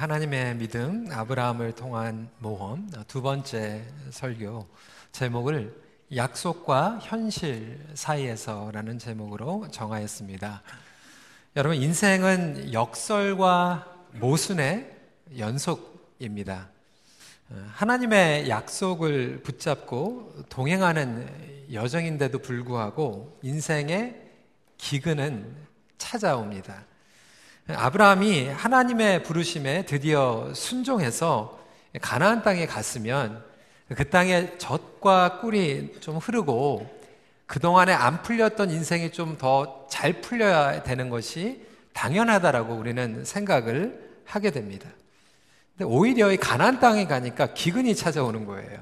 하나님의 0.00 0.56
믿음 0.56 1.08
아브라함을 1.12 1.72
통한 1.72 2.30
모험 2.38 2.88
두 3.06 3.20
번째 3.20 3.84
설교 4.08 4.66
제목을 5.12 5.78
약속과 6.16 7.00
현실 7.02 7.78
사이에서라는 7.92 8.98
제목으로 8.98 9.68
정하였습니다. 9.70 10.62
여러분 11.54 11.76
인생은 11.76 12.72
역설과 12.72 14.06
모순의 14.12 14.90
연속입니다. 15.36 16.70
하나님의 17.72 18.48
약속을 18.48 19.42
붙잡고 19.42 20.46
동행하는 20.48 21.68
여정인데도 21.74 22.38
불구하고 22.38 23.38
인생의 23.42 24.16
기근은 24.78 25.56
찾아옵니다. 25.98 26.89
아브라함이 27.76 28.48
하나님의 28.48 29.22
부르심에 29.22 29.84
드디어 29.86 30.52
순종해서 30.54 31.58
가나안 32.00 32.42
땅에 32.42 32.66
갔으면 32.66 33.42
그 33.88 34.08
땅에 34.08 34.56
젖과 34.58 35.40
꿀이 35.40 36.00
좀 36.00 36.18
흐르고 36.18 36.98
그동안에 37.46 37.92
안 37.92 38.22
풀렸던 38.22 38.70
인생이 38.70 39.10
좀 39.12 39.36
더 39.38 39.80
잘 39.90 40.22
풀려야 40.22 40.82
되는 40.84 41.10
것이 41.10 41.66
당연하다라고 41.92 42.74
우리는 42.74 43.24
생각을 43.24 44.08
하게 44.24 44.50
됩니다. 44.50 44.88
근데 45.76 45.84
오히려 45.92 46.32
이 46.32 46.36
가나안 46.36 46.80
땅에 46.80 47.06
가니까 47.06 47.52
기근이 47.52 47.94
찾아오는 47.94 48.46
거예요. 48.46 48.78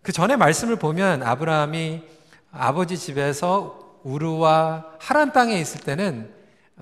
그 0.00 0.12
전에 0.12 0.36
말씀을 0.36 0.76
보면 0.76 1.22
아브라함이 1.22 2.02
아버지 2.52 2.96
집에서 2.96 3.98
우르와 4.04 4.86
하란 5.00 5.32
땅에 5.32 5.58
있을 5.58 5.80
때는 5.80 6.32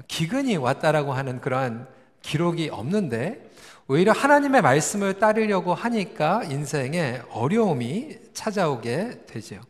기근이 0.08 0.56
왔다라고 0.56 1.12
하는 1.12 1.40
그러한 1.40 1.86
기록이 2.22 2.68
없는데 2.70 3.50
오히려 3.88 4.12
하나님의 4.12 4.62
말씀을 4.62 5.18
따르려고 5.18 5.74
하니까 5.74 6.44
인생에 6.44 7.20
어려움이 7.30 8.16
찾아오게 8.32 9.24
되죠. 9.26 9.60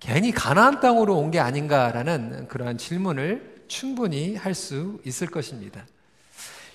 괜히 0.00 0.32
가나안 0.32 0.80
땅으로 0.80 1.16
온 1.16 1.30
게 1.30 1.38
아닌가라는 1.40 2.48
그러한 2.48 2.76
질문을 2.78 3.64
충분히 3.68 4.34
할 4.34 4.54
수 4.54 4.98
있을 5.04 5.28
것입니다. 5.28 5.86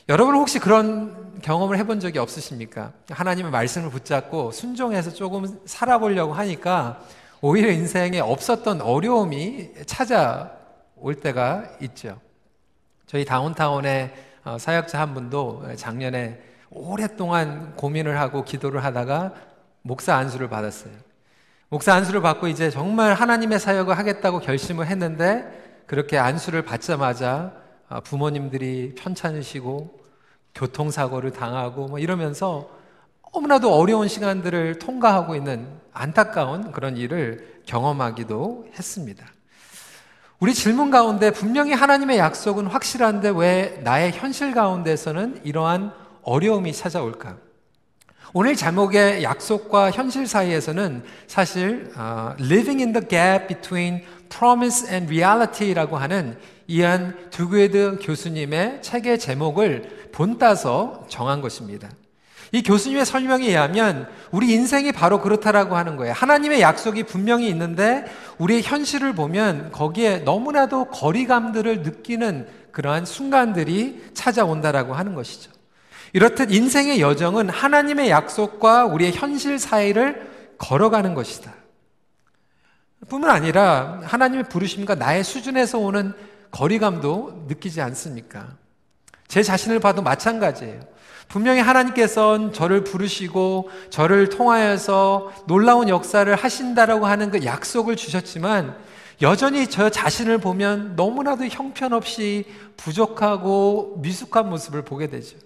여러분 0.08 0.36
혹시 0.36 0.60
그런 0.60 1.40
경험을 1.42 1.78
해본 1.80 2.00
적이 2.00 2.20
없으십니까? 2.20 2.94
하나님의 3.10 3.52
말씀을 3.52 3.90
붙잡고 3.90 4.52
순종해서 4.52 5.12
조금 5.12 5.60
살아보려고 5.66 6.34
하니까 6.34 7.02
오히려 7.42 7.72
인생에 7.72 8.20
없었던 8.20 8.82
어려움이 8.82 9.72
찾아올 9.88 11.16
때가 11.22 11.66
있죠. 11.82 12.20
저희 13.16 13.24
다운타운의 13.24 14.14
어, 14.44 14.58
사역자 14.58 15.00
한 15.00 15.14
분도 15.14 15.64
작년에 15.78 16.38
오랫동안 16.70 17.74
고민을 17.78 18.20
하고 18.20 18.44
기도를 18.44 18.84
하다가 18.84 19.34
목사 19.84 20.18
안수를 20.18 20.50
받았어요. 20.50 20.92
목사 21.70 21.94
안수를 21.94 22.22
받고 22.22 22.50
이제 22.50 22.70
정말 22.70 23.14
하나님의 23.14 23.58
사역을 23.58 23.98
하겠다고 23.98 24.40
결심을 24.40 24.88
했는데 24.88 25.46
그렇게 25.88 26.18
안수를 26.18 26.64
받자마자 26.64 27.54
어, 27.88 28.02
부모님들이 28.02 28.96
편찮으시고 28.98 29.98
교통사고를 30.54 31.32
당하고 31.32 31.88
뭐 31.88 32.00
이러면서 32.00 32.70
너무나도 33.34 33.74
어려운 33.74 34.10
시간들을 34.10 34.80
통과하고 34.80 35.36
있는 35.36 35.70
안타까운 35.94 36.74
그런 36.74 36.98
일을 36.98 37.62
경험하기도 37.66 38.72
했습니다. 38.78 39.35
우리 40.46 40.54
질문 40.54 40.92
가운데 40.92 41.32
분명히 41.32 41.74
하나님의 41.74 42.20
약속은 42.20 42.68
확실한데 42.68 43.32
왜 43.36 43.82
나의 43.84 44.12
현실 44.12 44.54
가운데서는 44.54 45.42
이러한 45.44 45.92
어려움이 46.22 46.72
찾아올까? 46.72 47.38
오늘 48.32 48.56
제목의 48.56 49.24
약속과 49.24 49.90
현실 49.90 50.28
사이에서는 50.28 51.04
사실 51.26 51.92
uh, 51.98 52.36
living 52.40 52.80
in 52.80 52.94
the 52.94 53.08
gap 53.08 53.48
between 53.48 54.04
promise 54.30 54.88
and 54.88 55.08
reality라고 55.12 55.98
하는 55.98 56.38
이안 56.68 57.32
두그에드 57.32 57.98
교수님의 58.04 58.84
책의 58.84 59.18
제목을 59.18 60.10
본따서 60.12 61.08
정한 61.10 61.42
것입니다. 61.42 61.90
이 62.56 62.64
교수님의 62.64 63.06
설명에 63.06 63.48
의하면 63.48 64.08
우리 64.32 64.54
인생이 64.54 64.94
바로 64.94 65.20
그렇다라고 65.20 65.76
하는 65.76 65.98
거예요. 65.98 66.14
하나님의 66.14 66.62
약속이 66.62 67.04
분명히 67.04 67.50
있는데 67.50 68.06
우리의 68.38 68.62
현실을 68.62 69.12
보면 69.12 69.74
거기에 69.74 70.20
너무나도 70.20 70.86
거리감들을 70.86 71.82
느끼는 71.82 72.48
그러한 72.72 73.06
순간들이 73.06 74.06
찾아온다라고 74.14 74.94
하는 74.94 75.16
것이죠. 75.16 75.52
이렇듯 76.14 76.50
인생의 76.50 77.02
여정은 77.02 77.50
하나님의 77.50 78.10
약속과 78.10 78.86
우리의 78.86 79.12
현실 79.12 79.60
사이를 79.60 80.26
걸어가는 80.58 81.14
것이다. 81.14 81.54
뿐만 83.10 83.32
아니라 83.32 84.00
하나님의 84.04 84.46
부르심과 84.48 84.96
나의 84.96 85.26
수준에서 85.26 85.78
오는 85.80 86.14
거리감도 86.52 87.48
느끼지 87.50 87.82
않습니까? 87.82 88.56
제 89.28 89.44
자신을 89.44 89.80
봐도 89.80 90.02
마찬가지예요. 90.02 90.80
분명히 91.28 91.60
하나님께서는 91.60 92.54
저를 92.54 92.84
부르시고 92.84 93.70
저를 93.90 94.30
통하여서 94.30 95.32
놀라운 95.48 95.90
역사를 95.90 96.34
하신다라고 96.34 97.06
하는 97.06 97.32
그 97.32 97.44
약속을 97.44 97.96
주셨지만 97.96 98.76
여전히 99.22 99.68
저 99.68 99.90
자신을 99.90 100.38
보면 100.40 100.96
너무나도 100.96 101.46
형편없이 101.48 102.46
부족하고 102.78 103.96
미숙한 104.02 104.50
모습을 104.50 104.84
보게 104.84 105.08
되죠. 105.08 105.38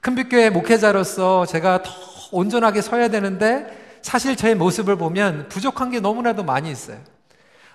큰빛교회 0.00 0.50
목회자로서 0.50 1.46
제가 1.46 1.82
더 1.82 1.90
온전하게 2.32 2.80
서야 2.82 3.08
되는데 3.08 3.98
사실 4.02 4.34
저의 4.34 4.54
모습을 4.54 4.96
보면 4.96 5.48
부족한 5.48 5.90
게 5.90 6.00
너무나도 6.00 6.42
많이 6.42 6.70
있어요. 6.70 6.98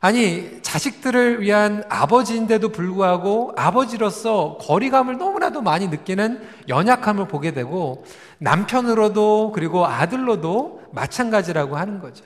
아니, 0.05 0.59
자식들을 0.61 1.41
위한 1.41 1.83
아버지인데도 1.89 2.69
불구하고 2.69 3.53
아버지로서 3.57 4.59
거리감을 4.61 5.17
너무나도 5.17 5.63
많이 5.63 5.88
느끼는 5.88 6.47
연약함을 6.69 7.27
보게 7.27 7.55
되고 7.55 8.05
남편으로도 8.38 9.51
그리고 9.55 9.88
아들로도 9.88 10.89
마찬가지라고 10.91 11.75
하는 11.75 12.01
거죠. 12.01 12.23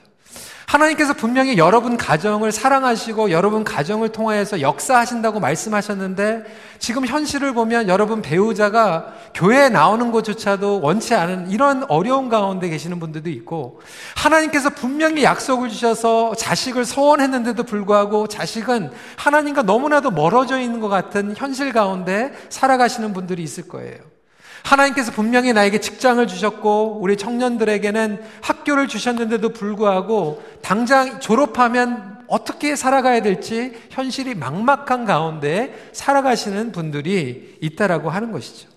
하나님께서 0.70 1.14
분명히 1.14 1.58
여러분 1.58 1.96
가정을 1.96 2.52
사랑하시고 2.52 3.32
여러분 3.32 3.64
가정을 3.64 4.10
통하여서 4.10 4.60
역사하신다고 4.60 5.40
말씀하셨는데 5.40 6.44
지금 6.78 7.04
현실을 7.04 7.54
보면 7.54 7.88
여러분 7.88 8.22
배우자가 8.22 9.12
교회에 9.34 9.68
나오는 9.68 10.12
것조차도 10.12 10.80
원치 10.80 11.16
않은 11.16 11.50
이런 11.50 11.84
어려운 11.88 12.28
가운데 12.28 12.68
계시는 12.68 13.00
분들도 13.00 13.30
있고 13.30 13.80
하나님께서 14.14 14.70
분명히 14.70 15.24
약속을 15.24 15.70
주셔서 15.70 16.36
자식을 16.36 16.84
소원했는데도 16.84 17.64
불구하고 17.64 18.28
자식은 18.28 18.92
하나님과 19.16 19.62
너무나도 19.62 20.12
멀어져 20.12 20.60
있는 20.60 20.78
것 20.78 20.88
같은 20.88 21.34
현실 21.36 21.72
가운데 21.72 22.32
살아가시는 22.48 23.12
분들이 23.12 23.42
있을 23.42 23.66
거예요. 23.66 24.19
하나님께서 24.62 25.12
분명히 25.12 25.52
나에게 25.52 25.80
직장을 25.80 26.24
주셨고 26.26 26.98
우리 27.00 27.16
청년들에게는 27.16 28.22
학교를 28.42 28.88
주셨는데도 28.88 29.50
불구하고 29.50 30.42
당장 30.62 31.20
졸업하면 31.20 32.20
어떻게 32.26 32.76
살아가야 32.76 33.22
될지 33.22 33.72
현실이 33.90 34.36
막막한 34.36 35.04
가운데 35.04 35.90
살아가시는 35.92 36.72
분들이 36.72 37.58
있다라고 37.60 38.10
하는 38.10 38.30
것이죠. 38.30 38.68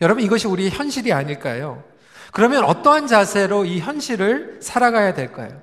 여러분 0.00 0.22
이것이 0.22 0.46
우리의 0.46 0.70
현실이 0.70 1.12
아닐까요? 1.12 1.82
그러면 2.32 2.64
어떠한 2.64 3.06
자세로 3.06 3.64
이 3.64 3.80
현실을 3.80 4.58
살아가야 4.60 5.14
될까요? 5.14 5.62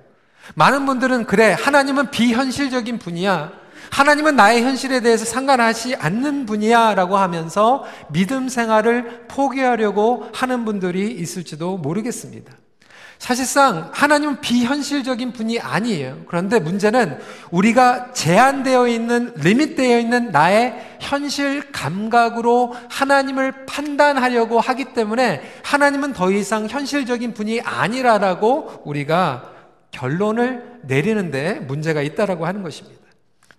많은 0.55 0.85
분들은 0.85 1.25
그래 1.25 1.55
하나님은 1.57 2.11
비현실적인 2.11 2.97
분이야. 2.99 3.60
하나님은 3.91 4.35
나의 4.35 4.63
현실에 4.63 5.01
대해서 5.01 5.25
상관하지 5.25 5.95
않는 5.95 6.45
분이야 6.45 6.95
라고 6.95 7.17
하면서 7.17 7.83
믿음 8.09 8.49
생활을 8.49 9.25
포기하려고 9.27 10.29
하는 10.33 10.65
분들이 10.65 11.11
있을지도 11.11 11.77
모르겠습니다. 11.77 12.53
사실상 13.19 13.91
하나님은 13.93 14.41
비현실적인 14.41 15.33
분이 15.33 15.59
아니에요. 15.59 16.23
그런데 16.27 16.59
문제는 16.59 17.19
우리가 17.51 18.13
제한되어 18.13 18.87
있는, 18.87 19.33
리밋되어 19.35 19.99
있는 19.99 20.31
나의 20.31 20.97
현실 20.99 21.71
감각으로 21.71 22.73
하나님을 22.89 23.67
판단하려고 23.67 24.59
하기 24.59 24.93
때문에 24.93 25.43
하나님은 25.63 26.13
더 26.13 26.31
이상 26.31 26.65
현실적인 26.65 27.35
분이 27.35 27.61
아니라라고 27.61 28.81
우리가 28.85 29.51
결론을 29.91 30.79
내리는데 30.83 31.59
문제가 31.59 32.01
있다라고 32.01 32.47
하는 32.47 32.63
것입니다. 32.63 33.00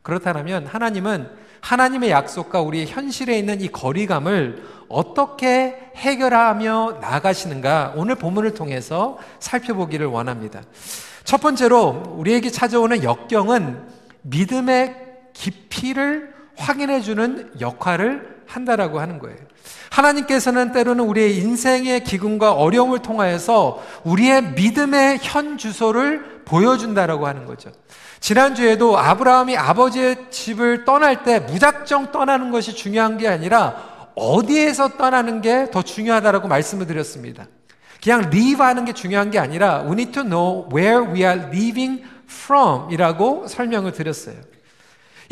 그렇다면 0.02 0.66
하나님은 0.66 1.28
하나님의 1.60 2.10
약속과 2.10 2.60
우리의 2.60 2.86
현실에 2.86 3.38
있는 3.38 3.60
이 3.60 3.68
거리감을 3.68 4.62
어떻게 4.88 5.90
해결하며 5.94 6.98
나가시는가 7.00 7.94
오늘 7.96 8.16
본문을 8.16 8.54
통해서 8.54 9.18
살펴보기를 9.38 10.06
원합니다. 10.06 10.62
첫 11.24 11.40
번째로 11.40 12.16
우리에게 12.18 12.50
찾아오는 12.50 13.04
역경은 13.04 13.80
믿음의 14.22 14.96
깊이를 15.32 16.34
확인해 16.56 17.00
주는 17.00 17.50
역할을 17.60 18.42
한다라고 18.46 19.00
하는 19.00 19.18
거예요. 19.18 19.38
하나님께서는 19.92 20.72
때로는 20.72 21.04
우리의 21.04 21.36
인생의 21.36 22.04
기근과 22.04 22.52
어려움을 22.52 23.00
통하여서 23.00 23.82
우리의 24.04 24.52
믿음의 24.54 25.18
현 25.22 25.58
주소를 25.58 26.42
보여준다라고 26.46 27.26
하는 27.26 27.44
거죠. 27.44 27.70
지난주에도 28.18 28.98
아브라함이 28.98 29.56
아버지의 29.56 30.30
집을 30.30 30.84
떠날 30.84 31.24
때 31.24 31.40
무작정 31.40 32.10
떠나는 32.10 32.50
것이 32.50 32.74
중요한 32.74 33.18
게 33.18 33.28
아니라 33.28 34.10
어디에서 34.14 34.96
떠나는 34.96 35.40
게 35.42 35.66
더 35.70 35.82
중요하다라고 35.82 36.48
말씀을 36.48 36.86
드렸습니다. 36.86 37.46
그냥 38.02 38.30
leave 38.32 38.64
하는 38.64 38.84
게 38.84 38.92
중요한 38.92 39.30
게 39.30 39.38
아니라 39.38 39.82
we 39.84 39.92
need 39.92 40.12
to 40.12 40.22
know 40.22 40.68
where 40.74 41.06
we 41.12 41.20
are 41.22 41.40
leaving 41.48 42.02
from 42.28 42.90
이라고 42.90 43.46
설명을 43.46 43.92
드렸어요. 43.92 44.36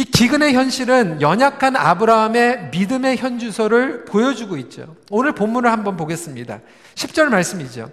이 0.01 0.05
기근의 0.05 0.55
현실은 0.55 1.21
연약한 1.21 1.77
아브라함의 1.77 2.71
믿음의 2.73 3.19
현주소를 3.19 4.07
보여주고 4.07 4.57
있죠. 4.57 4.97
오늘 5.11 5.33
본문을 5.35 5.71
한번 5.71 5.99
보겠습니다. 5.99 6.61
10절 6.95 7.29
말씀이죠. 7.29 7.91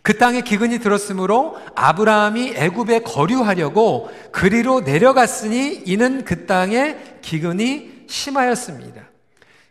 그 0.00 0.16
땅에 0.16 0.40
기근이 0.40 0.78
들었으므로 0.78 1.58
아브라함이 1.74 2.54
애굽에 2.56 3.00
거류하려고 3.00 4.10
그리로 4.32 4.80
내려갔으니 4.80 5.82
이는 5.84 6.24
그 6.24 6.46
땅에 6.46 6.96
기근이 7.20 8.06
심하였습니다. 8.08 9.02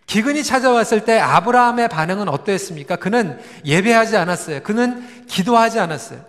기근이 0.06 0.44
찾아왔을 0.44 1.04
때 1.04 1.18
아브라함의 1.18 1.90
반응은 1.90 2.30
어떠했습니까? 2.30 2.98
그는 2.98 3.40
예배하지 3.66 4.18
않았어요. 4.18 4.62
그는 4.62 5.26
기도하지 5.26 5.80
않았어요. 5.80 6.20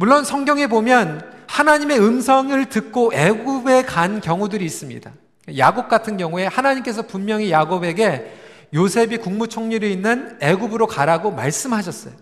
물론 0.00 0.22
성경에 0.22 0.68
보면 0.68 1.28
하나님의 1.48 1.98
음성을 1.98 2.66
듣고 2.66 3.10
애굽에 3.12 3.82
간 3.82 4.20
경우들이 4.20 4.64
있습니다. 4.64 5.10
야곱 5.56 5.88
같은 5.88 6.16
경우에 6.16 6.46
하나님께서 6.46 7.02
분명히 7.02 7.50
야곱에게 7.50 8.32
요셉이 8.72 9.16
국무총리로 9.16 9.88
있는 9.88 10.38
애굽으로 10.40 10.86
가라고 10.86 11.32
말씀하셨어요. 11.32 12.14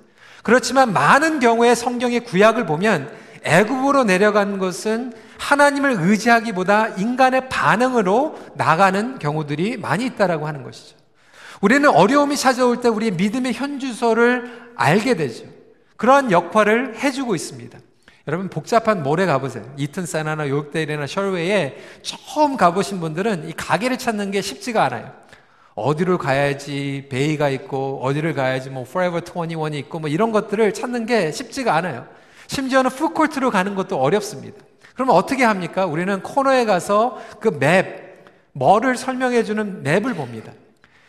그렇지만 0.42 0.94
많은 0.94 1.38
경우에 1.38 1.74
성경의 1.74 2.20
구약을 2.20 2.64
보면 2.64 3.12
애굽으로 3.42 4.04
내려간 4.04 4.58
것은 4.58 5.12
하나님을 5.36 5.98
의지하기보다 6.00 6.94
인간의 6.96 7.50
반응으로 7.50 8.38
나가는 8.54 9.18
경우들이 9.18 9.76
많이 9.76 10.06
있다라고 10.06 10.46
하는 10.46 10.62
것이죠. 10.62 10.96
우리는 11.60 11.86
어려움이 11.90 12.38
찾아올 12.38 12.80
때 12.80 12.88
우리의 12.88 13.10
믿음의 13.12 13.52
현주소를 13.52 14.70
알게 14.76 15.16
되죠. 15.16 15.55
그러한 15.96 16.30
역할을 16.30 16.98
해주고 16.98 17.34
있습니다. 17.34 17.78
여러분 18.28 18.48
복잡한 18.48 19.02
모래 19.02 19.24
가보세요. 19.24 19.64
이튼사나나 19.76 20.48
요크데일이나 20.48 21.06
셜웨이에 21.06 21.76
처음 22.02 22.56
가보신 22.56 23.00
분들은 23.00 23.48
이 23.48 23.52
가게를 23.52 23.98
찾는 23.98 24.32
게 24.32 24.40
쉽지가 24.40 24.84
않아요. 24.84 25.12
어디로 25.76 26.18
가야지 26.18 27.06
베이가 27.10 27.50
있고 27.50 28.00
어디를 28.02 28.34
가야지 28.34 28.70
뭐 28.70 28.82
Forever 28.82 29.20
21이 29.20 29.74
있고 29.74 30.00
뭐 30.00 30.08
이런 30.08 30.32
것들을 30.32 30.72
찾는 30.74 31.06
게 31.06 31.30
쉽지가 31.30 31.74
않아요. 31.76 32.06
심지어는 32.48 32.90
푸드코트로 32.90 33.50
가는 33.50 33.74
것도 33.74 34.00
어렵습니다. 34.00 34.58
그러면 34.94 35.14
어떻게 35.14 35.44
합니까? 35.44 35.86
우리는 35.86 36.22
코너에 36.22 36.64
가서 36.64 37.20
그 37.38 37.48
맵, 37.48 38.24
뭐를 38.52 38.96
설명해 38.96 39.44
주는 39.44 39.82
맵을 39.82 40.14
봅니다. 40.14 40.52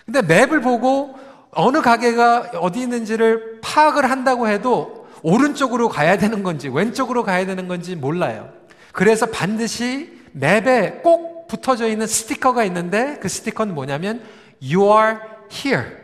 근데 0.06 0.22
맵을 0.22 0.62
보고 0.62 1.18
어느 1.57 1.81
가게가 1.81 2.51
어디 2.62 2.81
있는지를 2.81 3.59
파악을 3.62 4.09
한다고 4.09 4.48
해도 4.48 5.07
오른쪽으로 5.24 5.89
가야 5.89 6.18
되는 6.18 6.44
건지 6.44 6.69
왼쪽으로 6.69 7.24
가야 7.24 7.45
되는 7.45 7.68
건지 7.68 7.95
몰라요. 7.95 8.50
그래서 8.92 9.25
반드시 9.25 10.12
맵에 10.33 11.01
꼭 11.04 11.48
붙어져 11.48 11.88
있는 11.88 12.06
스티커가 12.06 12.63
있는데 12.65 13.18
그 13.21 13.27
스티커는 13.27 13.74
뭐냐면 13.74 14.21
You 14.62 14.83
are 14.86 15.18
here. 15.51 15.98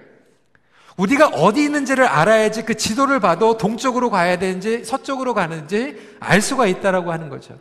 우리가 0.97 1.27
어디 1.27 1.63
있는지를 1.63 2.05
알아야지 2.05 2.63
그 2.63 2.75
지도를 2.75 3.19
봐도 3.19 3.57
동쪽으로 3.57 4.09
가야 4.09 4.37
되는지 4.37 4.83
서쪽으로 4.85 5.35
가는지 5.35 6.15
알 6.19 6.41
수가 6.41 6.65
있다라고 6.65 7.11
하는 7.11 7.29
거죠. 7.29 7.57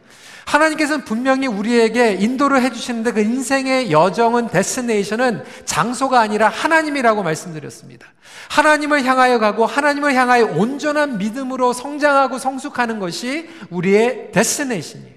하나님께서는 0.46 1.04
분명히 1.04 1.46
우리에게 1.46 2.12
인도를 2.14 2.62
해주시는데 2.62 3.12
그 3.12 3.20
인생의 3.20 3.90
여정은 3.90 4.48
데스네이션은 4.48 5.44
장소가 5.64 6.20
아니라 6.20 6.48
하나님이라고 6.48 7.22
말씀드렸습니다. 7.22 8.06
하나님을 8.50 9.04
향하여 9.04 9.38
가고 9.38 9.66
하나님을 9.66 10.14
향하여 10.14 10.46
온전한 10.46 11.18
믿음으로 11.18 11.72
성장하고 11.72 12.38
성숙하는 12.38 12.98
것이 12.98 13.48
우리의 13.70 14.32
데스네이션이에요. 14.32 15.12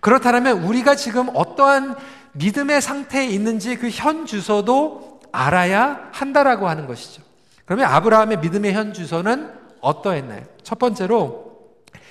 그렇다면 0.00 0.62
우리가 0.62 0.96
지금 0.96 1.28
어떠한 1.34 1.96
믿음의 2.32 2.80
상태에 2.80 3.26
있는지 3.26 3.76
그 3.76 3.90
현 3.90 4.24
주소도 4.24 5.20
알아야 5.32 6.08
한다라고 6.12 6.68
하는 6.68 6.86
것이죠. 6.86 7.22
그러면 7.64 7.86
아브라함의 7.86 8.38
믿음의 8.38 8.72
현 8.72 8.92
주소는 8.92 9.50
어떠했나요? 9.80 10.42
첫 10.62 10.78
번째로 10.78 11.50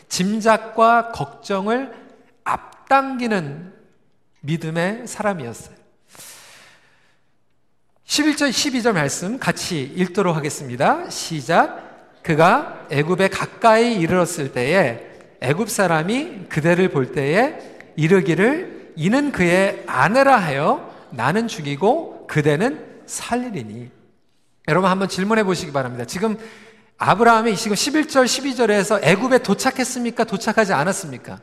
짐작과 0.07 1.11
걱정을 1.11 1.91
앞당기는 2.49 3.73
믿음의 4.41 5.07
사람이었어요. 5.07 5.77
11절 8.05 8.49
12절 8.49 8.93
말씀 8.93 9.37
같이 9.37 9.83
읽도록 9.95 10.35
하겠습니다. 10.35 11.09
시작. 11.09 12.23
그가 12.23 12.87
애굽에 12.89 13.27
가까이 13.29 13.95
이르렀을 13.95 14.51
때에 14.51 14.99
애굽 15.41 15.69
사람이 15.69 16.45
그대를 16.49 16.89
볼 16.89 17.11
때에 17.11 17.91
이르기를 17.95 18.93
이는 18.95 19.31
그의 19.31 19.83
아내라 19.85 20.37
하여 20.37 20.93
나는 21.11 21.47
죽이고 21.47 22.27
그대는 22.27 22.85
살리리니 23.05 23.91
여러분 24.67 24.89
한번 24.89 25.07
질문해 25.07 25.43
보시기 25.43 25.71
바랍니다. 25.71 26.05
지금 26.05 26.37
아브라함이 26.97 27.55
지금 27.55 27.75
11절, 27.75 28.25
12절에서 28.25 28.99
애굽에 29.01 29.39
도착했습니까? 29.39 30.25
도착하지 30.25 30.73
않았습니까? 30.73 31.39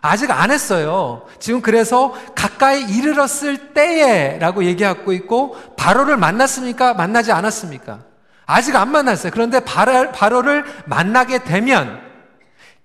아직 0.00 0.30
안 0.30 0.50
했어요. 0.50 1.26
지금 1.38 1.60
그래서 1.60 2.14
가까이 2.34 2.82
이르렀을 2.82 3.72
때에 3.74 4.38
라고 4.38 4.64
얘기하고 4.64 5.12
있고 5.12 5.56
바로를 5.76 6.16
만났습니까? 6.16 6.94
만나지 6.94 7.32
않았습니까? 7.32 8.00
아직 8.46 8.76
안 8.76 8.90
만났어요. 8.92 9.32
그런데 9.32 9.60
바로, 9.60 10.10
바로를 10.12 10.64
만나게 10.86 11.42
되면 11.44 12.00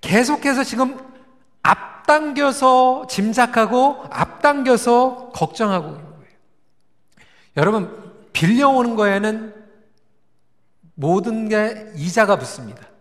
계속해서 0.01 0.63
지금 0.63 0.99
앞당겨서 1.61 3.07
짐작하고 3.07 4.05
앞당겨서 4.09 5.31
걱정하고 5.33 5.89
있는 5.89 6.01
거예요. 6.01 6.37
여러분 7.57 8.13
빌려오는 8.33 8.95
거에는 8.95 9.53
모든 10.95 11.47
게 11.47 11.91
이자가 11.95 12.37
붙습니다. 12.37 12.92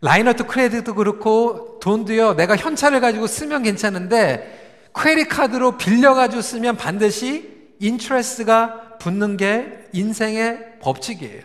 line 0.00 0.31
of 0.31 0.46
credit도 0.46 0.94
그렇고 0.94 1.78
돈도요 1.80 2.34
내가 2.34 2.56
현찰을 2.56 3.00
가지고 3.00 3.26
쓰면 3.26 3.64
괜찮은데 3.64 4.88
credit 4.92 5.28
card로 5.28 5.76
빌려 5.76 6.14
가지고 6.14 6.42
쓰면 6.42 6.76
반드시 6.76 7.58
interest가 7.80 8.98
붙는 8.98 9.36
게 9.36 9.86
인생의 9.92 10.78
법칙이에요. 10.80 11.42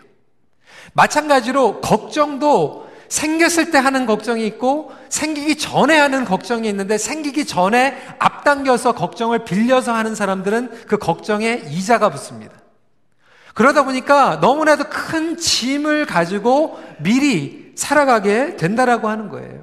마찬가지로 0.92 1.80
걱정도 1.80 2.88
생겼을 3.08 3.70
때 3.70 3.78
하는 3.78 4.06
걱정이 4.06 4.46
있고 4.46 4.92
생기기 5.08 5.56
전에 5.56 5.96
하는 5.96 6.24
걱정이 6.24 6.68
있는데 6.68 6.98
생기기 6.98 7.46
전에 7.46 7.96
앞당겨서 8.18 8.92
걱정을 8.92 9.44
빌려서 9.44 9.94
하는 9.94 10.14
사람들은 10.14 10.86
그 10.88 10.98
걱정에 10.98 11.62
이자가 11.68 12.10
붙습니다. 12.10 12.56
그러다 13.54 13.84
보니까 13.84 14.38
너무나도 14.40 14.84
큰 14.88 15.36
짐을 15.36 16.06
가지고 16.06 16.80
미리 16.98 17.63
살아가게 17.76 18.56
된다라고 18.56 19.08
하는 19.08 19.28
거예요. 19.28 19.60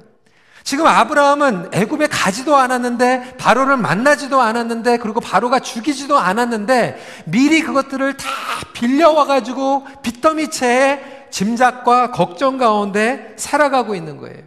지금 0.64 0.86
아브라함은 0.86 1.70
애굽에 1.72 2.06
가지도 2.06 2.56
않았는데 2.56 3.36
바로를 3.36 3.76
만나지도 3.76 4.40
않았는데 4.40 4.98
그리고 4.98 5.20
바로가 5.20 5.58
죽이지도 5.60 6.18
않았는데 6.18 7.24
미리 7.26 7.62
그것들을 7.62 8.16
다 8.16 8.26
빌려와 8.72 9.26
가지고 9.26 9.84
빚더미채에 10.02 11.26
짐작과 11.30 12.12
걱정 12.12 12.58
가운데 12.58 13.34
살아가고 13.36 13.94
있는 13.94 14.18
거예요. 14.18 14.42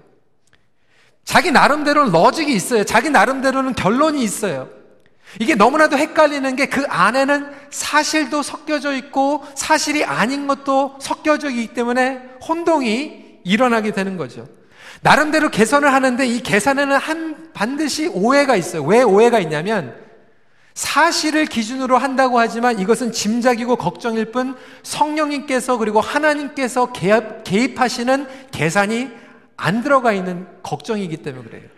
자기 1.25 1.51
나름대로는 1.51 2.11
러직이 2.11 2.53
있어요. 2.53 2.83
자기 2.83 3.09
나름대로는 3.09 3.73
결론이 3.73 4.21
있어요. 4.23 4.69
이게 5.39 5.55
너무나도 5.55 5.97
헷갈리는 5.97 6.55
게 6.55 6.67
그 6.67 6.85
안에는 6.87 7.51
사실도 7.71 8.41
섞여져 8.41 8.93
있고 8.93 9.43
사실이 9.55 10.05
아닌 10.05 10.47
것도 10.47 10.97
섞여져 11.01 11.49
있기 11.49 11.73
때문에 11.73 12.21
혼동이 12.47 13.24
일어나게 13.45 13.91
되는 13.91 14.17
거죠. 14.17 14.49
나름대로 15.01 15.49
계산을 15.49 15.93
하는데 15.93 16.25
이 16.25 16.41
계산에는 16.41 16.97
한 16.97 17.51
반드시 17.53 18.07
오해가 18.07 18.55
있어요. 18.57 18.83
왜 18.83 19.03
오해가 19.03 19.39
있냐면 19.39 19.95
사실을 20.73 21.45
기준으로 21.45 21.97
한다고 21.97 22.37
하지만 22.37 22.79
이것은 22.79 23.13
짐작이고 23.13 23.77
걱정일 23.77 24.31
뿐 24.31 24.57
성령님께서 24.83 25.77
그리고 25.77 26.01
하나님께서 26.01 26.91
개입, 26.91 27.45
개입 27.45 27.79
하시는 27.79 28.27
계산이 28.51 29.09
안 29.55 29.81
들어가 29.83 30.11
있는 30.11 30.47
걱정이기 30.63 31.17
때문에 31.17 31.45
그래요. 31.45 31.75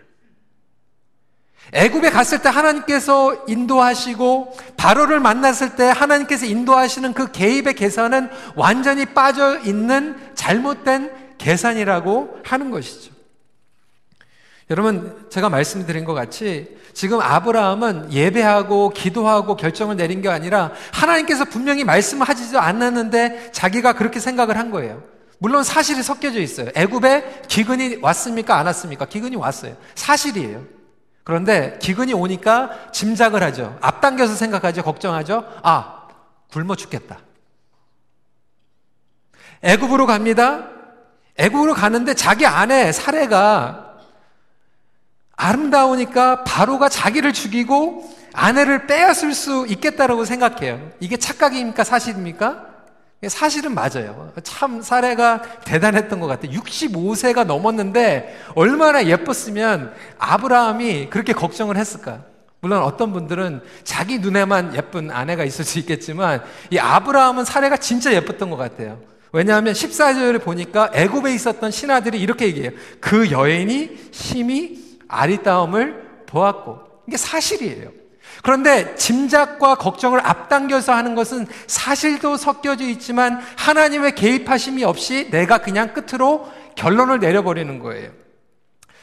애굽에 1.72 2.10
갔을 2.10 2.40
때 2.40 2.48
하나님께서 2.48 3.44
인도하시고 3.46 4.56
바로를 4.76 5.20
만났을 5.20 5.76
때 5.76 5.84
하나님께서 5.84 6.46
인도하시는 6.46 7.12
그 7.12 7.30
개입의 7.30 7.74
계산은 7.74 8.30
완전히 8.56 9.04
빠져 9.04 9.58
있는 9.60 10.16
잘못된 10.34 11.27
계산이라고 11.38 12.40
하는 12.44 12.70
것이죠. 12.70 13.12
여러분, 14.70 15.26
제가 15.30 15.48
말씀드린 15.48 16.04
것 16.04 16.12
같이 16.12 16.76
지금 16.92 17.20
아브라함은 17.20 18.12
예배하고 18.12 18.90
기도하고 18.90 19.56
결정을 19.56 19.96
내린 19.96 20.20
게 20.20 20.28
아니라 20.28 20.72
하나님께서 20.92 21.46
분명히 21.46 21.84
말씀을 21.84 22.28
하지도 22.28 22.60
않았는데 22.60 23.52
자기가 23.52 23.94
그렇게 23.94 24.20
생각을 24.20 24.58
한 24.58 24.70
거예요. 24.70 25.02
물론 25.38 25.62
사실이 25.62 26.02
섞여져 26.02 26.40
있어요. 26.40 26.68
애굽에 26.74 27.42
기근이 27.48 27.98
왔습니까? 28.02 28.58
안 28.58 28.66
왔습니까? 28.66 29.06
기근이 29.06 29.36
왔어요. 29.36 29.76
사실이에요. 29.94 30.64
그런데 31.24 31.78
기근이 31.80 32.12
오니까 32.12 32.90
짐작을 32.92 33.42
하죠. 33.44 33.78
앞당겨서 33.80 34.34
생각하죠. 34.34 34.82
걱정하죠. 34.82 35.44
아, 35.62 36.08
굶어 36.50 36.74
죽겠다. 36.74 37.20
애굽으로 39.62 40.06
갑니다. 40.06 40.77
애굽으로 41.38 41.74
가는데 41.74 42.14
자기 42.14 42.46
아내 42.46 42.92
사례가 42.92 43.94
아름다우니까 45.36 46.42
바로가 46.44 46.88
자기를 46.88 47.32
죽이고 47.32 48.18
아내를 48.32 48.86
빼앗을 48.86 49.32
수 49.32 49.66
있겠다라고 49.68 50.24
생각해요. 50.24 50.90
이게 51.00 51.16
착각입니까? 51.16 51.84
사실입니까? 51.84 52.66
사실은 53.26 53.74
맞아요. 53.74 54.32
참 54.44 54.80
사례가 54.80 55.42
대단했던 55.64 56.20
것 56.20 56.26
같아요. 56.26 56.52
65세가 56.52 57.44
넘었는데 57.44 58.36
얼마나 58.54 59.04
예뻤으면 59.06 59.92
아브라함이 60.18 61.10
그렇게 61.10 61.32
걱정을 61.32 61.76
했을까? 61.76 62.20
물론 62.60 62.82
어떤 62.82 63.12
분들은 63.12 63.62
자기 63.84 64.18
눈에만 64.18 64.74
예쁜 64.76 65.10
아내가 65.10 65.44
있을 65.44 65.64
수 65.64 65.78
있겠지만 65.78 66.42
이 66.70 66.78
아브라함은 66.78 67.44
사례가 67.44 67.76
진짜 67.76 68.12
예뻤던 68.12 68.50
것 68.50 68.56
같아요. 68.56 68.98
왜냐하면 69.32 69.74
14절에 69.74 70.42
보니까 70.42 70.90
애굽에 70.94 71.34
있었던 71.34 71.70
신하들이 71.70 72.20
이렇게 72.20 72.46
얘기해요. 72.46 72.70
그 73.00 73.30
여인이 73.30 74.10
심히 74.10 74.98
아리따움을 75.08 76.24
보았고 76.26 76.80
이게 77.06 77.16
사실이에요. 77.16 77.90
그런데 78.42 78.94
짐작과 78.94 79.76
걱정을 79.76 80.20
앞당겨서 80.24 80.92
하는 80.92 81.14
것은 81.14 81.46
사실도 81.66 82.36
섞여져 82.36 82.84
있지만 82.84 83.40
하나님의 83.56 84.14
개입하심이 84.14 84.84
없이 84.84 85.28
내가 85.30 85.58
그냥 85.58 85.92
끝으로 85.92 86.48
결론을 86.76 87.18
내려버리는 87.18 87.78
거예요. 87.80 88.10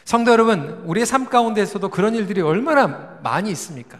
성도 0.06 0.32
여러분, 0.32 0.84
우리의 0.86 1.06
삶 1.06 1.26
가운데서도 1.26 1.90
그런 1.90 2.16
일들이 2.16 2.40
얼마나 2.42 3.20
많이 3.24 3.50
있습니까? 3.52 4.00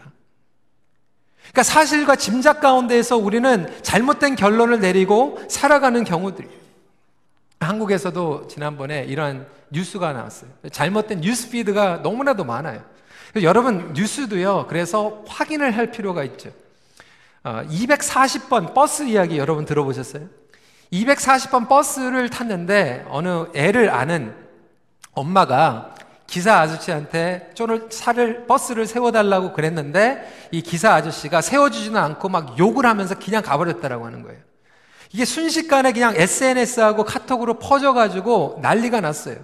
그러니까 1.52 1.62
사실과 1.62 2.16
짐작 2.16 2.60
가운데에서 2.60 3.16
우리는 3.16 3.72
잘못된 3.82 4.36
결론을 4.36 4.80
내리고 4.80 5.38
살아가는 5.48 6.02
경우들이 6.04 6.48
한국에서도 7.60 8.48
지난번에 8.48 9.04
이러한 9.04 9.46
뉴스가 9.70 10.12
나왔어요. 10.12 10.50
잘못된 10.70 11.20
news 11.20 11.50
feed가 11.50 11.98
너무나도 12.02 12.44
많아요. 12.44 12.82
여러분 13.42 13.92
뉴스도요. 13.94 14.66
그래서 14.68 15.24
확인을 15.26 15.76
할 15.76 15.90
필요가 15.90 16.24
있죠. 16.24 16.50
240번 17.44 18.70
어, 18.70 18.74
버스 18.74 19.04
이야기 19.04 19.38
여러분 19.38 19.64
들어보셨어요? 19.64 20.28
240번 20.92 21.68
버스를 21.68 22.28
탔는데 22.28 23.06
어느 23.08 23.46
애를 23.54 23.90
아는 23.90 24.34
엄마가 25.12 25.94
기사 26.26 26.58
아저씨한테 26.60 27.50
쪼를 27.54 27.88
차를 27.88 28.46
버스를 28.46 28.86
세워달라고 28.86 29.52
그랬는데 29.52 30.48
이 30.50 30.62
기사 30.62 30.94
아저씨가 30.94 31.40
세워주지는 31.40 31.96
않고 32.00 32.28
막 32.28 32.58
욕을 32.58 32.84
하면서 32.84 33.14
그냥 33.14 33.42
가버렸다라고 33.42 34.06
하는 34.06 34.22
거예요. 34.22 34.38
이게 35.12 35.24
순식간에 35.24 35.92
그냥 35.92 36.14
SNS하고 36.16 37.04
카톡으로 37.04 37.58
퍼져가지고 37.58 38.58
난리가 38.60 39.00
났어요. 39.00 39.36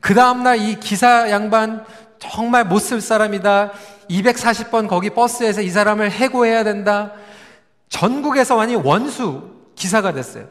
그 0.00 0.14
다음날 0.14 0.58
이 0.58 0.78
기사 0.78 1.30
양반 1.30 1.84
정말 2.18 2.64
못 2.64 2.80
쓸 2.80 3.00
사람이다. 3.00 3.72
240번 4.10 4.88
거기 4.88 5.10
버스에서 5.10 5.62
이 5.62 5.70
사람을 5.70 6.10
해고해야 6.10 6.64
된다. 6.64 7.12
전국에서 7.88 8.56
완전 8.56 8.84
원수 8.84 9.50
기사가 9.74 10.12
됐어요. 10.12 10.46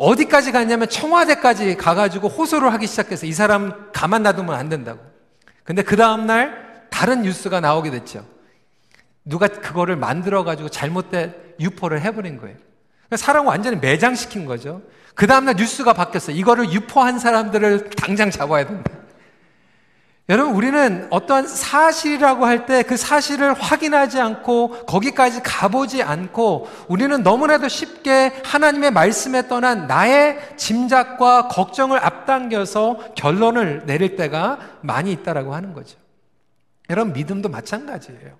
어디까지 0.00 0.50
갔냐면 0.52 0.88
청와대까지 0.88 1.76
가가지고 1.76 2.28
호소를 2.28 2.72
하기 2.72 2.86
시작해서 2.86 3.26
이 3.26 3.32
사람 3.34 3.90
가만 3.92 4.22
놔두면 4.22 4.54
안 4.54 4.70
된다고. 4.70 4.98
근데 5.62 5.82
그 5.82 5.94
다음날 5.94 6.86
다른 6.90 7.22
뉴스가 7.22 7.60
나오게 7.60 7.90
됐죠. 7.90 8.24
누가 9.26 9.46
그거를 9.48 9.96
만들어가지고 9.96 10.70
잘못된 10.70 11.34
유포를 11.60 12.00
해버린 12.00 12.38
거예요. 12.38 12.56
사람 13.16 13.46
완전히 13.46 13.76
매장시킨 13.76 14.46
거죠. 14.46 14.80
그 15.14 15.26
다음날 15.26 15.56
뉴스가 15.56 15.92
바뀌었어요. 15.92 16.34
이거를 16.34 16.72
유포한 16.72 17.18
사람들을 17.18 17.90
당장 17.90 18.30
잡아야 18.30 18.66
된다. 18.66 18.90
여러분, 20.28 20.54
우리는 20.54 21.08
어떠한 21.10 21.48
사실이라고 21.48 22.46
할 22.46 22.64
때 22.66 22.82
그 22.84 22.96
사실을 22.96 23.52
확인하지 23.54 24.20
않고 24.20 24.86
거기까지 24.86 25.42
가보지 25.42 26.04
않고 26.04 26.68
우리는 26.88 27.22
너무나도 27.24 27.66
쉽게 27.68 28.32
하나님의 28.44 28.92
말씀에 28.92 29.48
떠난 29.48 29.88
나의 29.88 30.38
짐작과 30.56 31.48
걱정을 31.48 31.98
앞당겨서 32.04 33.14
결론을 33.16 33.86
내릴 33.86 34.14
때가 34.14 34.58
많이 34.82 35.10
있다라고 35.12 35.52
하는 35.54 35.72
거죠. 35.74 35.98
여러분, 36.90 37.12
믿음도 37.12 37.48
마찬가지예요. 37.48 38.38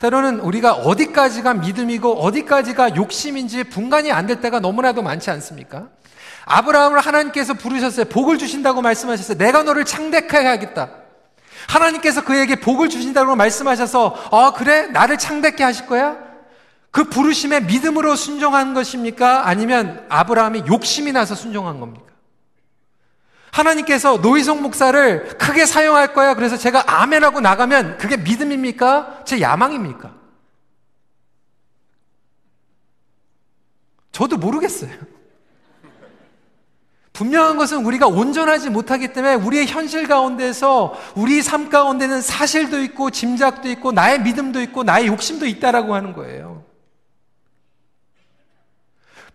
때로는 0.00 0.40
우리가 0.40 0.74
어디까지가 0.74 1.54
믿음이고 1.54 2.12
어디까지가 2.20 2.96
욕심인지 2.96 3.64
분간이 3.64 4.12
안 4.12 4.26
될 4.26 4.42
때가 4.42 4.60
너무나도 4.60 5.00
많지 5.00 5.30
않습니까? 5.30 5.88
아브라함을 6.46 7.00
하나님께서 7.00 7.54
부르셨어요. 7.54 8.06
복을 8.06 8.38
주신다고 8.38 8.80
말씀하셨어요. 8.80 9.36
내가 9.36 9.64
너를 9.64 9.84
창대하게 9.84 10.46
하겠다. 10.46 10.90
하나님께서 11.68 12.24
그에게 12.24 12.56
복을 12.56 12.88
주신다고 12.88 13.34
말씀하셔서, 13.34 14.06
어, 14.30 14.52
그래? 14.54 14.86
나를 14.86 15.18
창대케 15.18 15.64
하실 15.64 15.86
거야? 15.86 16.16
그 16.92 17.04
부르심에 17.04 17.60
믿음으로 17.60 18.14
순종한 18.14 18.74
것입니까? 18.74 19.48
아니면 19.48 20.06
아브라함이 20.08 20.64
욕심이 20.68 21.10
나서 21.12 21.34
순종한 21.34 21.80
겁니까? 21.80 22.06
하나님께서 23.50 24.18
노희성 24.18 24.62
목사를 24.62 25.38
크게 25.38 25.66
사용할 25.66 26.14
거야. 26.14 26.34
그래서 26.34 26.56
제가 26.56 26.84
아멘하고 26.86 27.40
나가면 27.40 27.98
그게 27.98 28.16
믿음입니까? 28.16 29.24
제 29.24 29.40
야망입니까? 29.40 30.14
저도 34.12 34.36
모르겠어요. 34.36 35.15
분명한 37.16 37.56
것은 37.56 37.86
우리가 37.86 38.06
온전하지 38.08 38.68
못하기 38.68 39.14
때문에 39.14 39.36
우리의 39.36 39.66
현실 39.66 40.06
가운데서 40.06 40.94
우리 41.14 41.40
삶 41.40 41.70
가운데는 41.70 42.20
사실도 42.20 42.78
있고 42.82 43.10
짐작도 43.10 43.70
있고 43.70 43.90
나의 43.90 44.20
믿음도 44.20 44.60
있고 44.60 44.84
나의 44.84 45.06
욕심도 45.06 45.46
있다라고 45.46 45.94
하는 45.94 46.12
거예요. 46.12 46.65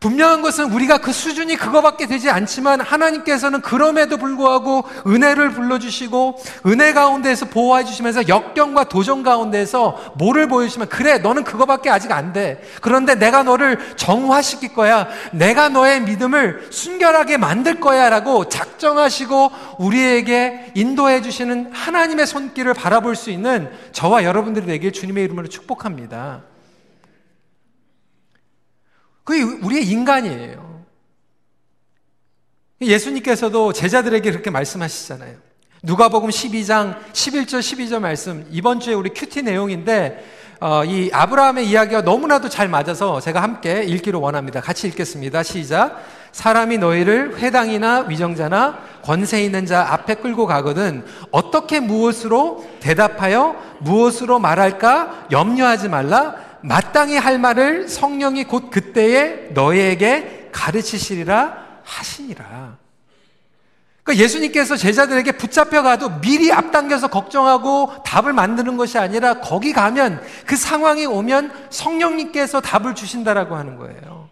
분명한 0.02 0.42
것은 0.42 0.72
우리가 0.72 0.98
그 0.98 1.14
수준이 1.14 1.56
그거밖에 1.58 2.08
되지 2.08 2.32
않지만 2.32 2.82
하나님께서는 2.82 3.62
그럼에도 3.62 4.18
불구하고 4.18 4.84
은혜를 5.06 5.52
불러주시고 5.52 6.42
은혜 6.66 6.92
가운데에서 6.92 7.46
보호해 7.46 7.84
주시면서 7.86 8.28
역경과 8.28 8.86
도전 8.86 9.22
가운데에서 9.22 10.14
뭐를 10.16 10.48
보여주시면 10.48 10.90
그래 10.90 11.20
너는 11.20 11.44
그거밖에 11.44 11.92
아직 11.92 12.12
안 12.12 12.34
돼. 12.34 12.64
그런데 12.82 13.14
내가 13.14 13.44
너를 13.44 13.78
정화시킬 13.96 14.74
거야. 14.74 15.08
내가 15.34 15.70
너의 15.70 16.02
믿음을 16.02 16.68
순결하게 16.72 17.38
만들 17.38 17.80
거야 17.80 18.10
라고 18.10 18.50
작정하시고 18.50 19.52
우리에게 19.78 20.72
인도해 20.74 21.22
주시는 21.22 21.74
하나님의 21.74 22.26
손길을 22.26 22.74
바라볼 22.74 23.16
수 23.16 23.30
있는 23.30 23.70
저와 23.92 24.24
여러분들이 24.24 24.66
되길 24.66 24.94
주님의 24.94 25.26
이름으로 25.26 25.48
축복합니다. 25.48 26.51
그게 29.32 29.44
우리의 29.44 29.88
인간이에요. 29.88 30.84
예수님께서도 32.82 33.72
제자들에게 33.72 34.30
그렇게 34.30 34.50
말씀하시잖아요. 34.50 35.38
누가복음 35.84 36.30
12장 36.30 36.98
11절 37.14 37.60
12절 37.60 38.00
말씀 38.00 38.46
이번 38.52 38.82
주에 38.82 38.94
우리 38.94 39.12
큐티 39.12 39.44
내용인데 39.44 40.26
어, 40.60 40.84
이 40.84 41.10
아브라함의 41.14 41.66
이야기가 41.70 42.02
너무나도 42.02 42.50
잘 42.50 42.68
맞아서 42.68 43.22
제가 43.22 43.42
함께 43.42 43.84
읽기를 43.84 44.20
원합니다. 44.20 44.60
같이 44.60 44.88
읽겠습니다. 44.90 45.44
시작. 45.44 46.04
사람이 46.34 46.78
너희를 46.78 47.38
회당이나 47.40 48.02
위정자나 48.02 48.80
권세 49.02 49.44
있는 49.44 49.66
자 49.66 49.94
앞에 49.94 50.16
끌고 50.16 50.46
가거든 50.46 51.06
어떻게 51.32 51.80
무엇으로 51.80 52.66
대답하여 52.82 53.56
무엇으로 53.80 54.40
말할까 54.40 55.28
염려하지 55.32 55.88
말라 55.88 56.51
마땅히 56.64 57.18
할 57.18 57.40
말을 57.40 57.88
성령이 57.88 58.46
곧 58.46 58.70
그때에 58.70 59.50
너희에게 59.54 60.50
가르치시리라 60.52 61.66
하시니라. 61.84 62.78
그러니까 64.04 64.24
예수님께서 64.24 64.78
제자들에게 64.78 65.34
붙잡혀 65.34 65.84
가도 65.84 66.20
미리 66.22 66.52
앞당겨서 66.52 67.08
걱정하고 67.08 68.04
답을 68.04 68.34
만드는 68.34 68.78
것이 68.78 68.98
아니라 68.98 69.36
거기 69.36 69.74
가면 69.74 70.22
그 70.46 70.56
상황이 70.56 71.06
오면 71.06 71.68
성령님께서 71.70 72.62
답을 72.62 72.96
주신다라고 72.96 73.56
하는 73.56 73.78
거예요. 73.78 74.30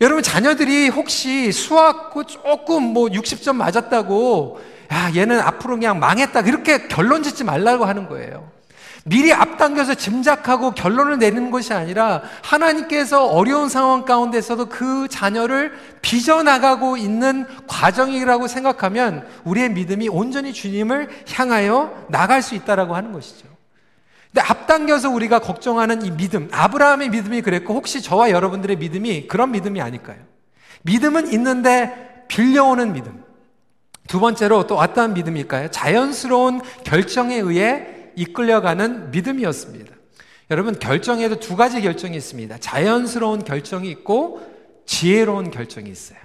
여러분 0.00 0.22
자녀들이 0.22 0.88
혹시 0.88 1.52
수학 1.52 2.12
조금 2.26 2.82
뭐 2.82 3.08
60점 3.08 3.56
맞았다고 3.56 4.60
야 4.92 5.10
얘는 5.14 5.40
앞으로 5.40 5.76
그냥 5.76 5.98
망했다 5.98 6.42
그렇게 6.42 6.86
결론 6.86 7.22
짓지 7.22 7.44
말라고 7.44 7.86
하는 7.86 8.08
거예요. 8.08 8.55
미리 9.08 9.32
앞당겨서 9.32 9.94
짐작하고 9.94 10.72
결론을 10.72 11.20
내는 11.20 11.52
것이 11.52 11.72
아니라 11.72 12.22
하나님께서 12.42 13.24
어려운 13.26 13.68
상황 13.68 14.04
가운데서도 14.04 14.66
그 14.66 15.06
자녀를 15.08 15.74
빚어나가고 16.02 16.96
있는 16.96 17.46
과정이라고 17.68 18.48
생각하면 18.48 19.24
우리의 19.44 19.70
믿음이 19.70 20.08
온전히 20.08 20.52
주님을 20.52 21.08
향하여 21.32 22.06
나갈 22.08 22.42
수 22.42 22.56
있다라고 22.56 22.96
하는 22.96 23.12
것이죠. 23.12 23.46
근데 24.32 24.40
앞당겨서 24.40 25.08
우리가 25.10 25.38
걱정하는 25.38 26.02
이 26.02 26.10
믿음, 26.10 26.48
아브라함의 26.50 27.10
믿음이 27.10 27.42
그랬고 27.42 27.74
혹시 27.74 28.02
저와 28.02 28.30
여러분들의 28.30 28.76
믿음이 28.76 29.28
그런 29.28 29.52
믿음이 29.52 29.80
아닐까요? 29.80 30.18
믿음은 30.82 31.32
있는데 31.32 32.24
빌려오는 32.26 32.92
믿음. 32.92 33.22
두 34.08 34.18
번째로 34.18 34.66
또 34.66 34.76
어떠한 34.76 35.14
믿음일까요? 35.14 35.70
자연스러운 35.70 36.60
결정에 36.82 37.36
의해 37.36 37.95
이끌려가는 38.16 39.10
믿음이었습니다. 39.12 39.94
여러분, 40.50 40.78
결정에도 40.78 41.38
두 41.38 41.56
가지 41.56 41.80
결정이 41.80 42.16
있습니다. 42.16 42.58
자연스러운 42.58 43.44
결정이 43.44 43.88
있고 43.90 44.40
지혜로운 44.86 45.50
결정이 45.50 45.90
있어요. 45.90 46.18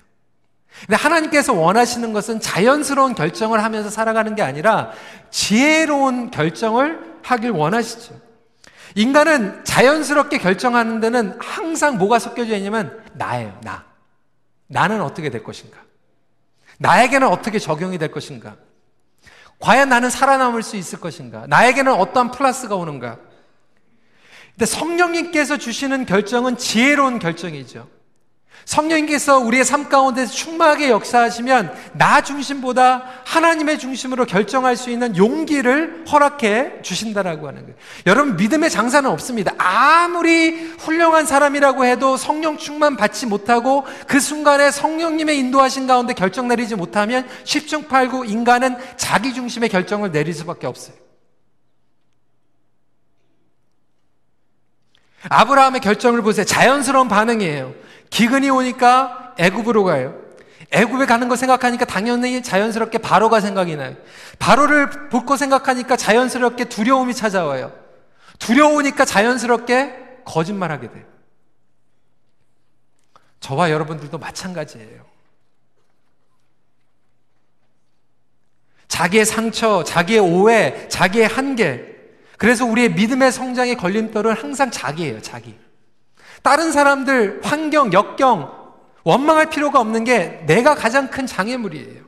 근데 0.86 0.96
하나님께서 0.96 1.54
원하시는 1.54 2.14
것은 2.14 2.40
자연스러운 2.40 3.14
결정을 3.14 3.64
하면서 3.64 3.90
살아가는 3.90 4.36
게 4.36 4.42
아니라 4.42 4.92
지혜로운 5.30 6.32
결정을 6.32 7.20
하길 7.24 7.52
원하시죠. 7.52 8.20
인간은 8.96 9.64
자연스럽게 9.64 10.38
결정하는 10.38 11.00
데는 11.00 11.38
항상 11.40 11.98
뭐가 11.98 12.20
섞여져 12.20 12.56
있냐면 12.58 13.04
나예요, 13.14 13.58
나. 13.64 13.86
나는 14.68 15.02
어떻게 15.02 15.30
될 15.30 15.44
것인가? 15.44 15.78
나에게는 16.78 17.28
어떻게 17.28 17.60
적용이 17.60 17.98
될 17.98 18.12
것인가? 18.12 18.56
과연 19.62 19.90
나는 19.90 20.10
살아남을 20.10 20.64
수 20.64 20.76
있을 20.76 21.00
것인가? 21.00 21.46
나에게는 21.48 21.94
어떠한 21.94 22.32
플러스가 22.32 22.76
오는가? 22.76 23.18
근데 24.52 24.66
성령님께서 24.66 25.58
주시는 25.58 26.06
결정은 26.06 26.58
지혜로운 26.58 27.20
결정이죠. 27.20 27.88
성령님께서 28.66 29.40
우리의 29.40 29.66
삶 29.66 29.90
가운데서 29.90 30.32
충만하게 30.32 30.90
역사하시면 30.90 31.74
나 31.94 32.22
중심보다 32.22 33.04
하나님의 33.26 33.80
중심으로 33.80 34.26
결정할 34.26 34.78
수 34.78 34.90
있는 34.90 35.18
용기를 35.18 36.06
허락해 36.12 36.82
주신다라고 36.82 37.48
하는 37.48 37.62
거예요. 37.64 37.76
여러분 38.06 38.36
믿음의 38.36 38.70
장사는 38.70 39.10
없습니다. 39.10 39.54
아무리 39.58 40.52
훌륭한 40.80 41.26
사람이라고 41.26 41.86
해도 41.86 42.18
성령 42.18 42.58
충만 42.58 42.96
받지 42.96 43.26
못하고 43.26 43.86
그 44.08 44.20
순간에 44.20 44.72
성령님의 44.72 45.38
인도하신 45.40 45.88
가운데 45.88 46.14
결정 46.14 46.48
내리지 46.48 46.76
못하면 46.76 47.28
10중 47.44 47.88
8구 47.88 48.30
인간은 48.30 48.78
자기 48.98 49.34
중심의 49.34 49.70
결정을 49.70 50.12
내릴 50.12 50.34
수밖에 50.34 50.68
없어요. 50.68 50.96
아브라함의 55.30 55.82
결정을 55.82 56.22
보세요. 56.22 56.46
자연스러운 56.46 57.08
반응이에요. 57.08 57.74
기근이 58.12 58.50
오니까 58.52 59.34
애굽으로 59.40 59.84
가요. 59.84 60.16
애굽에 60.70 61.06
가는 61.06 61.28
거 61.28 61.36
생각하니까 61.36 61.86
당연히 61.86 62.44
자연스럽게 62.44 63.00
바로가 63.00 63.42
생각이 63.42 63.76
나요. 63.76 63.96
바로를 64.38 65.10
볼 65.10 65.26
거 65.26 65.36
생각하니까 65.38 65.98
자연스럽게 65.98 66.66
두려움이 66.66 67.16
찾아와요. 67.16 67.74
두려우니까 68.38 69.06
자연스럽게 69.06 70.22
거짓말하게 70.26 70.92
돼요. 70.92 71.04
저와 73.40 73.72
여러분들도 73.72 74.18
마찬가지예요. 74.18 75.04
자기의 78.88 79.26
상처, 79.26 79.84
자기의 79.84 80.20
오해, 80.20 80.88
자기의 80.90 81.28
한계. 81.28 81.96
그래서 82.38 82.66
우리의 82.66 82.94
믿음의 82.94 83.32
성장의 83.32 83.78
걸림돌은 83.78 84.36
항상 84.36 84.70
자기예요, 84.70 85.22
자기. 85.22 85.58
다른 86.42 86.72
사람들, 86.72 87.42
환경, 87.44 87.94
역경, 87.94 88.52
원망할 89.04 89.50
필요가 89.50 89.80
없는 89.80 90.04
게 90.04 90.44
내가 90.46 90.76
가장 90.76 91.10
큰 91.10 91.26
장애물이에요. 91.26 92.02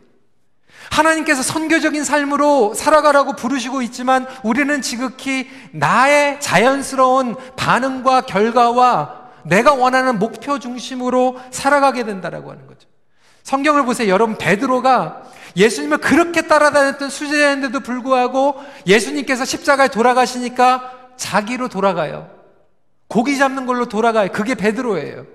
하나님께서 0.91 1.41
선교적인 1.41 2.03
삶으로 2.03 2.73
살아가라고 2.75 3.35
부르시고 3.35 3.81
있지만 3.83 4.27
우리는 4.43 4.81
지극히 4.81 5.49
나의 5.71 6.39
자연스러운 6.39 7.35
반응과 7.55 8.21
결과와 8.21 9.23
내가 9.43 9.73
원하는 9.73 10.19
목표 10.19 10.59
중심으로 10.59 11.39
살아가게 11.51 12.03
된다라고 12.05 12.51
하는 12.51 12.67
거죠. 12.67 12.87
성경을 13.43 13.85
보세요. 13.85 14.09
여러분 14.09 14.37
베드로가 14.37 15.23
예수님을 15.57 15.97
그렇게 15.97 16.43
따라다녔던 16.43 17.09
수제자인데도 17.09 17.81
불구하고 17.81 18.55
예수님께서 18.87 19.45
십자가에 19.45 19.89
돌아가시니까 19.89 20.91
자기로 21.17 21.67
돌아가요. 21.67 22.42
고기 23.13 23.37
잡는 23.37 23.67
걸로 23.67 23.85
돌아가요. 23.85 24.31
그게 24.31 24.55
베드로예요. 24.55 25.27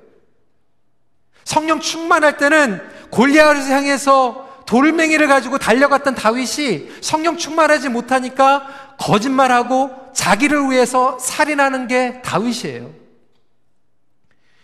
성령 1.44 1.78
충만할 1.78 2.36
때는 2.36 2.82
골리앗을 3.10 3.70
향해서 3.70 4.64
돌멩이를 4.66 5.28
가지고 5.28 5.58
달려갔던 5.58 6.16
다윗이 6.16 6.90
성령 7.00 7.36
충만하지 7.36 7.88
못하니까 7.88 8.96
거짓말하고 8.98 10.10
자기를 10.12 10.72
위해서 10.72 11.20
살인하는 11.20 11.86
게 11.86 12.20
다윗이에요. 12.22 12.90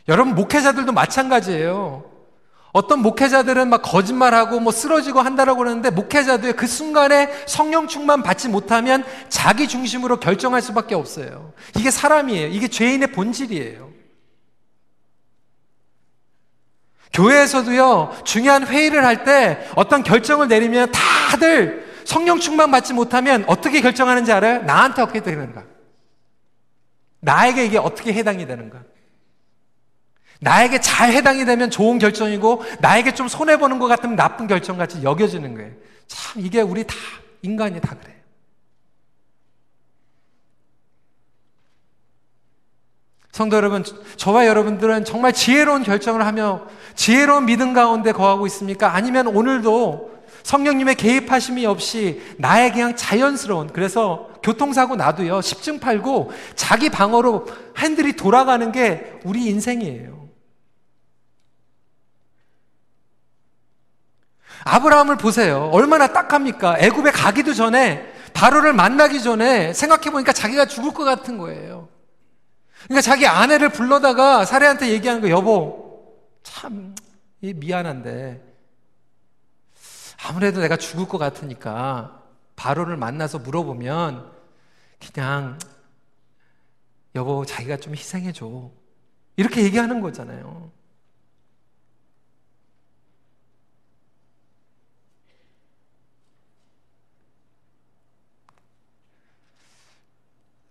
여러분 0.08 0.34
목회자들도 0.34 0.90
마찬가지예요. 0.90 2.13
어떤 2.74 3.02
목회자들은 3.02 3.68
막 3.68 3.82
거짓말하고 3.82 4.58
뭐 4.58 4.72
쓰러지고 4.72 5.20
한다라고 5.20 5.58
그러는데 5.58 5.90
목회자도 5.90 6.54
그 6.54 6.66
순간에 6.66 7.30
성령 7.46 7.86
충만 7.86 8.24
받지 8.24 8.48
못하면 8.48 9.04
자기 9.28 9.68
중심으로 9.68 10.18
결정할 10.18 10.60
수밖에 10.60 10.96
없어요. 10.96 11.52
이게 11.78 11.92
사람이에요. 11.92 12.48
이게 12.48 12.66
죄인의 12.66 13.12
본질이에요. 13.12 13.92
교회에서도요, 17.12 18.22
중요한 18.24 18.66
회의를 18.66 19.04
할 19.04 19.22
때 19.22 19.68
어떤 19.76 20.02
결정을 20.02 20.48
내리면 20.48 20.90
다들 20.90 22.02
성령 22.04 22.40
충만 22.40 22.72
받지 22.72 22.92
못하면 22.92 23.44
어떻게 23.46 23.80
결정하는지 23.82 24.32
알아요? 24.32 24.62
나한테 24.62 25.00
어떻게 25.00 25.22
되는가? 25.22 25.62
나에게 27.20 27.66
이게 27.66 27.78
어떻게 27.78 28.12
해당이 28.12 28.48
되는가? 28.48 28.80
나에게 30.44 30.80
잘 30.80 31.10
해당이 31.10 31.46
되면 31.46 31.70
좋은 31.70 31.98
결정이고 31.98 32.62
나에게 32.80 33.14
좀 33.14 33.28
손해 33.28 33.56
보는 33.56 33.78
것 33.78 33.86
같으면 33.86 34.14
나쁜 34.14 34.46
결정 34.46 34.76
같이 34.76 35.02
여겨지는 35.02 35.54
거예요. 35.54 35.72
참 36.06 36.44
이게 36.44 36.60
우리 36.60 36.84
다 36.84 36.94
인간이 37.40 37.80
다 37.80 37.96
그래요. 37.98 38.14
성도 43.32 43.56
여러분, 43.56 43.82
저와 44.16 44.46
여러분들은 44.46 45.04
정말 45.06 45.32
지혜로운 45.32 45.82
결정을 45.82 46.24
하며 46.24 46.66
지혜로운 46.94 47.46
믿음 47.46 47.72
가운데 47.72 48.12
거하고 48.12 48.46
있습니까? 48.46 48.94
아니면 48.94 49.26
오늘도 49.28 50.12
성령님의 50.44 50.96
개입하심이 50.96 51.64
없이 51.64 52.20
나의 52.36 52.70
그냥 52.70 52.94
자연스러운 52.94 53.68
그래서 53.72 54.28
교통사고 54.42 54.94
나도요 54.94 55.40
10중 55.40 55.80
8구 55.80 56.28
자기 56.54 56.90
방어로 56.90 57.46
핸들이 57.78 58.14
돌아가는 58.14 58.70
게 58.70 59.14
우리 59.24 59.46
인생이에요. 59.46 60.23
아브라함을 64.64 65.16
보세요. 65.16 65.70
얼마나 65.72 66.08
딱합니까? 66.08 66.76
애굽에 66.78 67.10
가기도 67.10 67.52
전에 67.54 68.12
바로를 68.32 68.72
만나기 68.72 69.22
전에 69.22 69.72
생각해 69.72 70.10
보니까 70.10 70.32
자기가 70.32 70.66
죽을 70.66 70.92
것 70.92 71.04
같은 71.04 71.38
거예요. 71.38 71.88
그러니까 72.84 73.00
자기 73.02 73.26
아내를 73.26 73.68
불러다가 73.70 74.44
사례한테 74.44 74.90
얘기하는 74.90 75.22
거 75.22 75.30
여보 75.30 76.14
참 76.42 76.94
미안한데 77.40 78.42
아무래도 80.26 80.60
내가 80.60 80.76
죽을 80.76 81.06
것 81.06 81.18
같으니까 81.18 82.22
바로를 82.56 82.96
만나서 82.96 83.38
물어보면 83.40 84.30
그냥 85.12 85.58
여보 87.14 87.44
자기가 87.44 87.76
좀 87.76 87.94
희생해 87.94 88.32
줘 88.32 88.70
이렇게 89.36 89.62
얘기하는 89.62 90.00
거잖아요. 90.00 90.70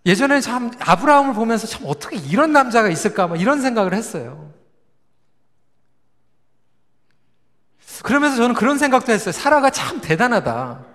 예전에 0.05 0.41
참 0.41 0.71
아브라함을 0.79 1.33
보면서 1.33 1.65
참 1.65 1.83
어떻게 1.85 2.17
이런 2.17 2.51
남자가 2.51 2.89
있을까 2.89 3.27
뭐 3.27 3.37
이런 3.37 3.61
생각을 3.61 3.93
했어요. 3.93 4.51
그러면서 8.03 8.35
저는 8.37 8.55
그런 8.55 8.77
생각도 8.77 9.11
했어요. 9.13 9.31
사라가 9.31 9.69
참 9.69 10.01
대단하다. 10.01 10.85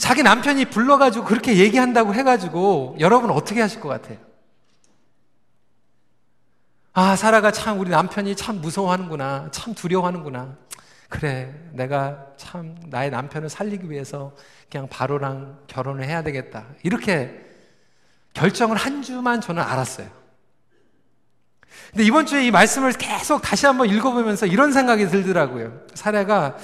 자기 0.00 0.22
남편이 0.22 0.66
불러가지고 0.66 1.24
그렇게 1.24 1.56
얘기한다고 1.56 2.14
해가지고 2.14 2.96
여러분 3.00 3.30
어떻게 3.30 3.60
하실 3.60 3.80
것 3.80 3.88
같아요? 3.88 4.18
아, 6.92 7.16
사라가 7.16 7.50
참 7.50 7.80
우리 7.80 7.90
남편이 7.90 8.36
참 8.36 8.60
무서워하는구나. 8.60 9.48
참 9.50 9.74
두려워하는구나. 9.74 10.56
그래, 11.08 11.54
내가 11.72 12.26
참 12.36 12.76
나의 12.88 13.10
남편을 13.10 13.48
살리기 13.48 13.90
위해서 13.90 14.34
그냥 14.70 14.88
바로랑 14.88 15.60
결혼을 15.66 16.04
해야 16.04 16.22
되겠다. 16.22 16.66
이렇게 16.82 17.46
결정을 18.34 18.76
한 18.76 19.02
주만 19.02 19.40
저는 19.40 19.62
알았어요. 19.62 20.08
근데 21.90 22.04
이번 22.04 22.26
주에 22.26 22.46
이 22.46 22.50
말씀을 22.50 22.92
계속 22.92 23.40
다시 23.40 23.64
한번 23.64 23.88
읽어보면서 23.88 24.46
이런 24.46 24.72
생각이 24.72 25.06
들더라고요. 25.08 25.80
사례가 25.94 26.56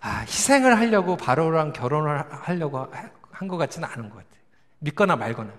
아, 0.00 0.20
희생을 0.26 0.76
하려고 0.78 1.16
바로랑 1.16 1.72
결혼을 1.72 2.24
하려고 2.30 2.86
한 3.30 3.48
것 3.48 3.56
같지는 3.56 3.88
않은 3.88 4.10
것 4.10 4.16
같아요. 4.16 4.40
믿거나 4.80 5.16
말거나. 5.16 5.50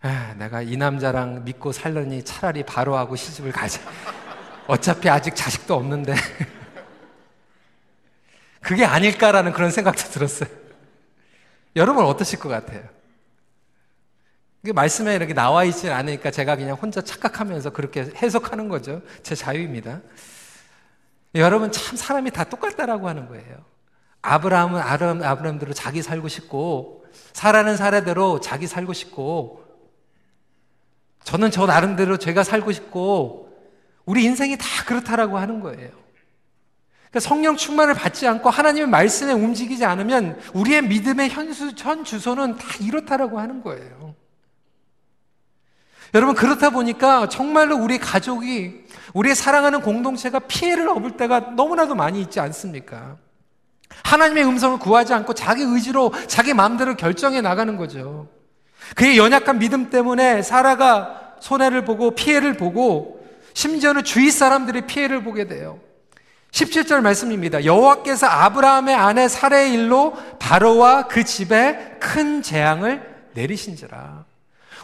아, 0.00 0.34
내가 0.38 0.62
이 0.62 0.76
남자랑 0.76 1.44
믿고 1.44 1.72
살려니 1.72 2.24
차라리 2.24 2.62
바로하고 2.64 3.16
시집을 3.16 3.52
가자. 3.52 3.80
어차피 4.68 5.08
아직 5.08 5.34
자식도 5.34 5.74
없는데. 5.74 6.14
그게 8.60 8.84
아닐까라는 8.84 9.52
그런 9.52 9.70
생각도 9.70 10.02
들었어요. 10.10 10.50
여러분 11.74 12.04
어떠실 12.04 12.38
것 12.38 12.50
같아요? 12.50 12.82
이게 14.62 14.74
말씀에 14.74 15.14
이렇게 15.14 15.32
나와 15.32 15.64
있지 15.64 15.90
않으니까 15.90 16.30
제가 16.30 16.56
그냥 16.56 16.76
혼자 16.76 17.00
착각하면서 17.00 17.70
그렇게 17.70 18.10
해석하는 18.16 18.68
거죠. 18.68 19.00
제 19.22 19.34
자유입니다. 19.34 20.02
여러분 21.36 21.72
참 21.72 21.96
사람이 21.96 22.30
다 22.30 22.44
똑같다라고 22.44 23.08
하는 23.08 23.26
거예요. 23.26 23.64
아브라함은 24.20 24.80
아브라함, 24.80 25.22
아브라함대로 25.22 25.72
자기 25.72 26.02
살고 26.02 26.28
싶고 26.28 27.06
사라는 27.32 27.78
사례대로 27.78 28.40
자기 28.40 28.66
살고 28.66 28.92
싶고 28.92 29.64
저는 31.24 31.50
저 31.50 31.64
나름대로 31.64 32.18
제가 32.18 32.44
살고 32.44 32.72
싶고 32.72 33.47
우리 34.08 34.24
인생이 34.24 34.56
다 34.56 34.64
그렇다라고 34.86 35.36
하는 35.36 35.60
거예요. 35.60 35.90
그러니까 37.10 37.20
성령 37.20 37.58
충만을 37.58 37.92
받지 37.92 38.26
않고 38.26 38.48
하나님의 38.48 38.88
말씀에 38.88 39.34
움직이지 39.34 39.84
않으면 39.84 40.40
우리의 40.54 40.80
믿음의 40.80 41.28
현수, 41.28 41.72
현 41.76 42.04
주소는 42.04 42.56
다 42.56 42.66
이렇다라고 42.80 43.38
하는 43.38 43.62
거예요. 43.62 44.14
여러분 46.14 46.34
그렇다 46.34 46.70
보니까 46.70 47.28
정말로 47.28 47.76
우리 47.76 47.98
가족이 47.98 48.86
우리의 49.12 49.36
사랑하는 49.36 49.82
공동체가 49.82 50.38
피해를 50.38 50.88
업을 50.88 51.18
때가 51.18 51.52
너무나도 51.54 51.94
많이 51.94 52.22
있지 52.22 52.40
않습니까? 52.40 53.18
하나님의 54.04 54.46
음성을 54.46 54.78
구하지 54.78 55.12
않고 55.12 55.34
자기 55.34 55.60
의지로 55.62 56.14
자기 56.28 56.54
마음대로 56.54 56.96
결정해 56.96 57.42
나가는 57.42 57.76
거죠. 57.76 58.26
그의 58.96 59.18
연약한 59.18 59.58
믿음 59.58 59.90
때문에 59.90 60.40
사라가 60.40 61.34
손해를 61.40 61.84
보고 61.84 62.12
피해를 62.12 62.56
보고 62.56 63.17
심지어는 63.54 64.04
주위 64.04 64.30
사람들이 64.30 64.82
피해를 64.82 65.22
보게 65.22 65.46
돼요. 65.46 65.80
17절 66.52 67.00
말씀입니다. 67.02 67.64
여호와께서 67.64 68.26
아브라함의 68.26 68.94
아내 68.94 69.28
사례의 69.28 69.72
일로 69.74 70.14
바로와 70.38 71.08
그 71.08 71.24
집에 71.24 71.96
큰 72.00 72.42
재앙을 72.42 73.02
내리신지라. 73.34 74.28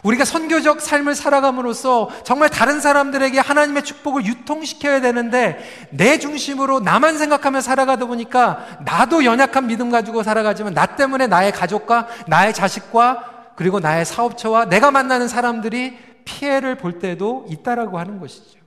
우리가 0.03 0.23
선교적 0.23 0.81
삶을 0.81 1.15
살아감으로써 1.15 2.09
정말 2.23 2.49
다른 2.49 2.79
사람들에게 2.79 3.39
하나님의 3.39 3.83
축복을 3.83 4.25
유통시켜야 4.25 5.01
되는데 5.01 5.57
내 5.89 6.19
중심으로 6.19 6.79
나만 6.79 7.17
생각하며 7.17 7.61
살아가다 7.61 8.05
보니까 8.05 8.79
나도 8.85 9.25
연약한 9.25 9.65
믿음 9.65 9.89
가지고 9.89 10.21
살아가지만 10.21 10.75
나 10.75 10.85
때문에 10.85 11.25
나의 11.25 11.51
가족과 11.51 12.07
나의 12.27 12.53
자식과 12.53 13.53
그리고 13.55 13.79
나의 13.79 14.05
사업처와 14.05 14.65
내가 14.65 14.91
만나는 14.91 15.27
사람들이 15.27 15.97
피해를 16.25 16.75
볼 16.75 16.99
때도 16.99 17.45
있다라고 17.49 17.97
하는 17.97 18.19
것이죠. 18.19 18.59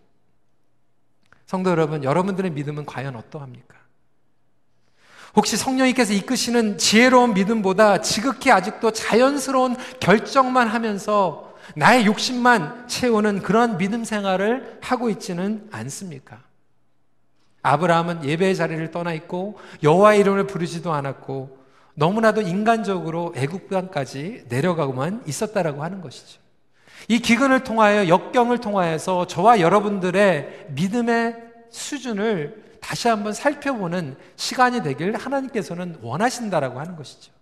성도 1.46 1.70
여러분, 1.70 2.04
여러분들의 2.04 2.50
믿음은 2.52 2.86
과연 2.86 3.16
어떠합니까? 3.16 3.76
혹시 5.36 5.56
성령님께서 5.56 6.12
이끄시는 6.14 6.78
지혜로운 6.78 7.34
믿음보다 7.34 8.00
지극히 8.00 8.50
아직도 8.50 8.92
자연스러운 8.92 9.76
결정만 10.00 10.68
하면서 10.68 11.54
나의 11.76 12.06
욕심만 12.06 12.88
채우는 12.88 13.42
그런 13.42 13.76
믿음 13.76 14.04
생활을 14.04 14.78
하고 14.80 15.10
있지는 15.10 15.68
않습니까? 15.70 16.42
아브라함은 17.62 18.24
예배의 18.24 18.56
자리를 18.56 18.90
떠나 18.90 19.12
있고 19.12 19.58
여호와의 19.82 20.20
이름을 20.20 20.46
부르지도 20.46 20.92
않았고 20.92 21.58
너무나도 21.94 22.42
인간적으로 22.42 23.32
애국 23.36 23.68
땅까지 23.68 24.44
내려가고만 24.48 25.24
있었다라고 25.26 25.82
하는 25.82 26.00
것이죠. 26.00 26.40
이 27.06 27.20
기근을 27.20 27.64
통하여 27.64 28.08
역경을 28.08 28.58
통하여서 28.58 29.26
저와 29.28 29.60
여러분들의 29.60 30.66
믿음의 30.70 31.36
수준을 31.70 32.64
다시 32.80 33.08
한번 33.08 33.32
살펴보는 33.32 34.16
시간이 34.36 34.82
되길 34.82 35.16
하나님께서는 35.16 35.98
원하신다라고 36.02 36.80
하는 36.80 36.96
것이죠. 36.96 37.32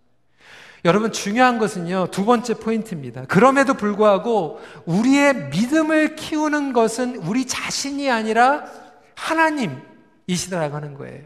여러분 0.85 1.11
중요한 1.11 1.59
것은요 1.59 2.09
두 2.11 2.25
번째 2.25 2.55
포인트입니다. 2.55 3.25
그럼에도 3.27 3.75
불구하고 3.75 4.61
우리의 4.85 5.49
믿음을 5.51 6.16
키우는 6.16 6.73
것은 6.73 7.16
우리 7.16 7.47
자신이 7.47 8.11
아니라 8.11 8.64
하나님이시다라고 9.16 10.77
하는 10.77 10.95
거예요. 10.95 11.23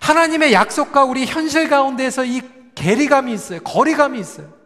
하나님의 0.00 0.52
약속과 0.52 1.04
우리 1.04 1.24
현실 1.24 1.68
가운데서 1.68 2.24
이 2.24 2.42
괴리감이 2.74 3.32
있어요. 3.32 3.60
거리감이 3.60 4.18
있어요. 4.20 4.57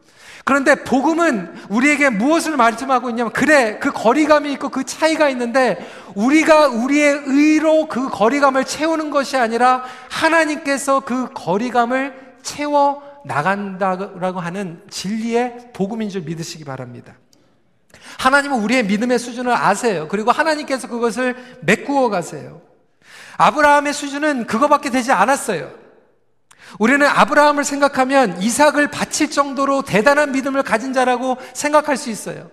그런데 0.45 0.75
복음은 0.75 1.55
우리에게 1.69 2.11
무엇을 2.11 2.57
말씀하고 2.57 3.11
있냐면 3.11 3.33
그래 3.33 3.79
그 3.79 3.93
거리감이 3.93 4.53
있고 4.53 4.71
그 4.71 4.85
차이가 4.85 5.29
있는데 5.29 5.89
우리가 6.15 6.69
우리의 6.69 7.23
의로 7.27 7.87
그 7.87 8.09
거리감을 8.09 8.65
채우는 8.65 9.11
것이 9.11 9.37
아니라 9.37 9.85
하나님께서 10.09 11.01
그 11.01 11.29
거리감을 11.33 12.37
채워 12.43 13.03
나간다라고 13.25 14.41
하는 14.41 14.83
진리의 14.91 15.71
복음인 15.73 16.11
줄 16.11 16.23
믿으시기 16.23 16.65
바랍니다. 16.65 17.15
하나님은 18.19 18.61
우리의 18.61 18.85
믿음의 18.85 19.19
수준을 19.19 19.53
아세요. 19.53 20.09
그리고 20.09 20.33
하나님께서 20.33 20.89
그것을 20.89 21.37
메꾸어 21.61 22.09
가세요. 22.09 22.61
아브라함의 23.39 23.93
수준은 23.93 24.47
그거밖에 24.47 24.91
되지 24.91 25.13
않았어요. 25.13 25.82
우리는 26.79 27.07
아브라함을 27.07 27.65
생각하면 27.65 28.41
이삭을 28.41 28.89
바칠 28.89 29.31
정도로 29.31 29.83
대단한 29.83 30.33
믿음을 30.33 30.63
가진 30.63 30.93
자라고 30.93 31.37
생각할 31.55 31.97
수 31.97 32.11
있어요. 32.11 32.51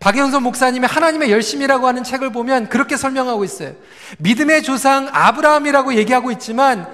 박영선 0.00 0.42
목사님이 0.42 0.86
하나님의 0.86 1.30
열심이라고 1.30 1.86
하는 1.86 2.04
책을 2.04 2.30
보면 2.30 2.68
그렇게 2.68 2.96
설명하고 2.96 3.44
있어요. 3.44 3.72
믿음의 4.18 4.62
조상 4.62 5.08
아브라함이라고 5.12 5.94
얘기하고 5.94 6.30
있지만 6.32 6.86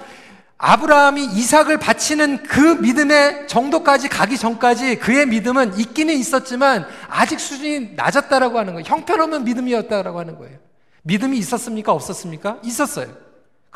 아브라함이 0.57 1.25
이삭을 1.25 1.77
바치는 1.77 2.43
그 2.43 2.59
믿음의 2.59 3.47
정도까지 3.47 4.07
가기 4.07 4.37
전까지 4.37 4.97
그의 4.97 5.27
믿음은 5.27 5.77
있기는 5.77 6.13
있었지만 6.15 6.87
아직 7.09 7.39
수준이 7.39 7.91
낮았다라고 7.95 8.57
하는 8.57 8.73
거예요. 8.73 8.85
형편없는 8.87 9.43
믿음이었다라고 9.43 10.19
하는 10.19 10.37
거예요. 10.37 10.57
믿음이 11.03 11.37
있었습니까? 11.37 11.91
없었습니까? 11.91 12.59
있었어요. 12.63 13.24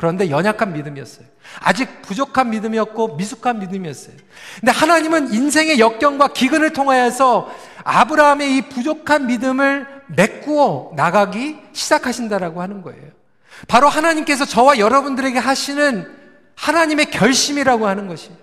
그런데 0.00 0.30
연약한 0.30 0.72
믿음이었어요. 0.72 1.26
아직 1.60 2.00
부족한 2.00 2.48
믿음이었고 2.48 3.16
미숙한 3.16 3.58
믿음이었어요. 3.58 4.16
근데 4.58 4.72
하나님은 4.72 5.34
인생의 5.34 5.78
역경과 5.78 6.28
기근을 6.28 6.72
통하여서 6.72 7.54
아브라함의 7.84 8.56
이 8.56 8.62
부족한 8.70 9.26
믿음을 9.26 9.86
메꾸어 10.06 10.92
나가기 10.96 11.58
시작하신다라고 11.74 12.62
하는 12.62 12.80
거예요. 12.80 13.10
바로 13.68 13.90
하나님께서 13.90 14.46
저와 14.46 14.78
여러분들에게 14.78 15.38
하시는 15.38 16.10
하나님의 16.56 17.10
결심이라고 17.10 17.86
하는 17.86 18.08
것입니다. 18.08 18.42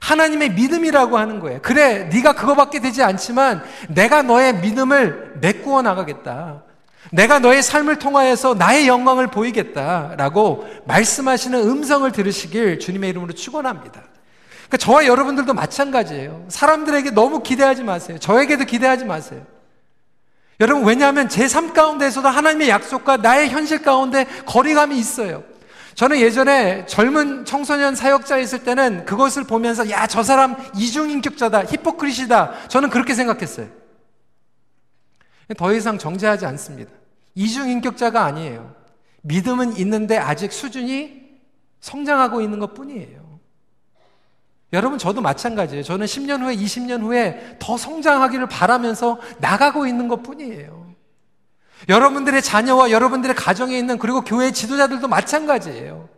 하나님의 0.00 0.54
믿음이라고 0.54 1.18
하는 1.18 1.38
거예요. 1.38 1.60
그래, 1.62 2.10
네가 2.12 2.32
그거밖에 2.32 2.80
되지 2.80 3.04
않지만 3.04 3.62
내가 3.90 4.22
너의 4.22 4.56
믿음을 4.56 5.36
메꾸어 5.40 5.82
나가겠다. 5.82 6.65
내가 7.12 7.38
너의 7.38 7.62
삶을 7.62 7.98
통하여서 7.98 8.54
나의 8.54 8.88
영광을 8.88 9.28
보이겠다라고 9.28 10.66
말씀하시는 10.86 11.58
음성을 11.58 12.10
들으시길 12.10 12.78
주님의 12.78 13.10
이름으로 13.10 13.32
축원합니다. 13.32 14.02
그러니까 14.66 14.76
저와 14.78 15.06
여러분들도 15.06 15.54
마찬가지예요. 15.54 16.46
사람들에게 16.48 17.10
너무 17.10 17.42
기대하지 17.42 17.84
마세요. 17.84 18.18
저에게도 18.18 18.64
기대하지 18.64 19.04
마세요. 19.04 19.42
여러분 20.58 20.84
왜냐하면 20.84 21.28
제 21.28 21.46
삶 21.48 21.72
가운데서도 21.74 22.28
하나님의 22.28 22.68
약속과 22.70 23.18
나의 23.18 23.50
현실 23.50 23.82
가운데 23.82 24.24
거리감이 24.46 24.98
있어요. 24.98 25.44
저는 25.94 26.18
예전에 26.18 26.84
젊은 26.86 27.44
청소년 27.44 27.94
사역자 27.94 28.38
있을 28.38 28.64
때는 28.64 29.04
그것을 29.06 29.44
보면서 29.44 29.88
야 29.90 30.06
저 30.06 30.22
사람 30.22 30.56
이중인격자다 30.74 31.64
히포크리시다 31.66 32.68
저는 32.68 32.90
그렇게 32.90 33.14
생각했어요. 33.14 33.68
더 35.56 35.72
이상 35.72 35.96
정죄하지 35.96 36.44
않습니다. 36.46 36.90
이중인격자가 37.36 38.24
아니에요. 38.24 38.74
믿음은 39.22 39.76
있는데 39.78 40.18
아직 40.18 40.52
수준이 40.52 41.22
성장하고 41.80 42.40
있는 42.40 42.58
것 42.58 42.74
뿐이에요. 42.74 43.24
여러분, 44.72 44.98
저도 44.98 45.20
마찬가지예요. 45.20 45.84
저는 45.84 46.06
10년 46.06 46.42
후에, 46.42 46.56
20년 46.56 47.02
후에 47.02 47.56
더 47.60 47.76
성장하기를 47.76 48.48
바라면서 48.48 49.20
나가고 49.38 49.86
있는 49.86 50.08
것 50.08 50.22
뿐이에요. 50.22 50.86
여러분들의 51.88 52.42
자녀와 52.42 52.90
여러분들의 52.90 53.36
가정에 53.36 53.78
있는 53.78 53.98
그리고 53.98 54.22
교회 54.22 54.50
지도자들도 54.50 55.06
마찬가지예요. 55.06 56.08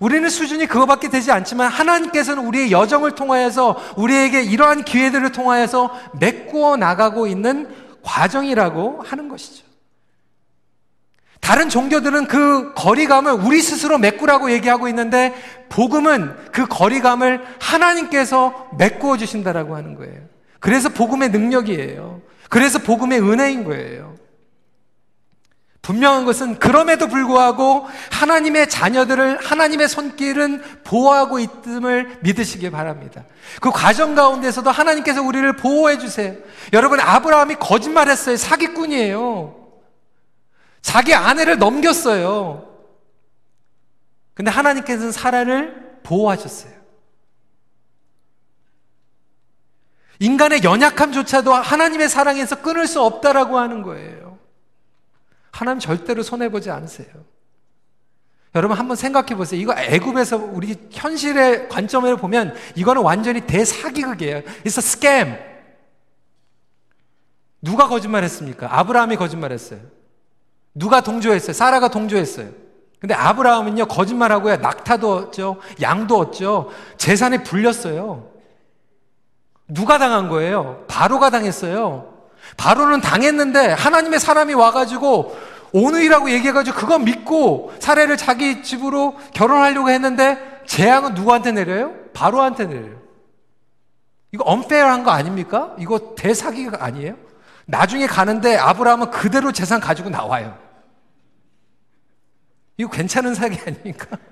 우리는 0.00 0.28
수준이 0.28 0.66
그거밖에 0.66 1.08
되지 1.08 1.32
않지만 1.32 1.68
하나님께서는 1.68 2.44
우리의 2.46 2.70
여정을 2.70 3.14
통하여서 3.14 3.94
우리에게 3.96 4.42
이러한 4.42 4.84
기회들을 4.84 5.32
통하여서 5.32 5.98
메꾸어 6.18 6.76
나가고 6.76 7.26
있는 7.26 7.74
과정이라고 8.02 9.02
하는 9.02 9.28
것이죠. 9.28 9.65
다른 11.46 11.68
종교들은 11.68 12.26
그 12.26 12.74
거리감을 12.74 13.30
우리 13.30 13.62
스스로 13.62 13.98
메꾸라고 13.98 14.50
얘기하고 14.50 14.88
있는데 14.88 15.32
복음은 15.68 16.34
그 16.50 16.66
거리감을 16.66 17.40
하나님께서 17.60 18.70
메꾸어 18.76 19.16
주신다라고 19.16 19.76
하는 19.76 19.94
거예요. 19.94 20.22
그래서 20.58 20.88
복음의 20.88 21.28
능력이에요. 21.30 22.20
그래서 22.50 22.80
복음의 22.80 23.20
은혜인 23.20 23.62
거예요. 23.62 24.16
분명한 25.82 26.24
것은 26.24 26.58
그럼에도 26.58 27.06
불구하고 27.06 27.86
하나님의 28.10 28.68
자녀들을 28.68 29.38
하나님의 29.40 29.88
손길은 29.88 30.64
보호하고 30.82 31.38
있음을 31.38 32.18
믿으시기 32.22 32.72
바랍니다. 32.72 33.22
그 33.60 33.70
과정 33.70 34.16
가운데서도 34.16 34.68
하나님께서 34.72 35.22
우리를 35.22 35.54
보호해 35.54 35.98
주세요. 35.98 36.34
여러분, 36.72 36.98
아브라함이 36.98 37.54
거짓말했어요. 37.60 38.36
사기꾼이에요. 38.36 39.55
자기 40.86 41.14
아내를 41.14 41.58
넘겼어요. 41.58 42.64
근데 44.34 44.52
하나님께서는 44.52 45.10
사라를 45.10 45.98
보호하셨어요. 46.04 46.72
인간의 50.20 50.62
연약함조차도 50.62 51.52
하나님의 51.52 52.08
사랑에서 52.08 52.62
끊을 52.62 52.86
수 52.86 53.02
없다라고 53.02 53.58
하는 53.58 53.82
거예요. 53.82 54.38
하나님 55.50 55.80
절대로 55.80 56.22
손해보지 56.22 56.70
않으세요. 56.70 57.08
여러분 58.54 58.78
한번 58.78 58.96
생각해 58.96 59.34
보세요. 59.34 59.60
이거 59.60 59.74
애굽에서 59.76 60.36
우리 60.36 60.76
현실의 60.92 61.68
관점으로 61.68 62.16
보면 62.16 62.54
이거는 62.76 63.02
완전히 63.02 63.40
대사기극이에요. 63.40 64.42
It's 64.64 64.78
a 64.78 64.84
scam. 64.84 65.36
누가 67.60 67.88
거짓말했습니까? 67.88 68.78
아브라함이 68.78 69.16
거짓말했어요. 69.16 69.95
누가 70.76 71.00
동조했어요? 71.00 71.54
사라가 71.54 71.88
동조했어요. 71.88 72.50
근데 73.00 73.14
아브라함은요, 73.14 73.86
거짓말하고요, 73.86 74.56
낙타도 74.58 75.14
얻죠, 75.14 75.56
양도 75.80 76.18
얻죠, 76.18 76.70
재산이 76.98 77.42
불렸어요. 77.44 78.30
누가 79.68 79.98
당한 79.98 80.28
거예요? 80.28 80.84
바로가 80.86 81.30
당했어요. 81.30 82.14
바로는 82.56 83.00
당했는데 83.00 83.72
하나님의 83.72 84.20
사람이 84.20 84.54
와가지고 84.54 85.36
오늘이라고 85.72 86.30
얘기해가지고 86.30 86.76
그거 86.76 86.98
믿고 86.98 87.72
사례를 87.80 88.16
자기 88.16 88.62
집으로 88.62 89.16
결혼하려고 89.34 89.90
했는데 89.90 90.62
재앙은 90.66 91.14
누구한테 91.14 91.52
내려요? 91.52 91.92
바로한테 92.14 92.66
내려요. 92.66 92.96
이거 94.32 94.44
언페어한 94.46 95.02
거 95.02 95.10
아닙니까? 95.10 95.74
이거 95.78 96.14
대사기가 96.14 96.84
아니에요? 96.84 97.16
나중에 97.66 98.06
가는데 98.06 98.56
아브라함은 98.56 99.10
그대로 99.10 99.50
재산 99.50 99.80
가지고 99.80 100.10
나와요. 100.10 100.65
이거 102.76 102.90
괜찮은 102.90 103.34
사기 103.34 103.58
아닙니까? 103.66 104.18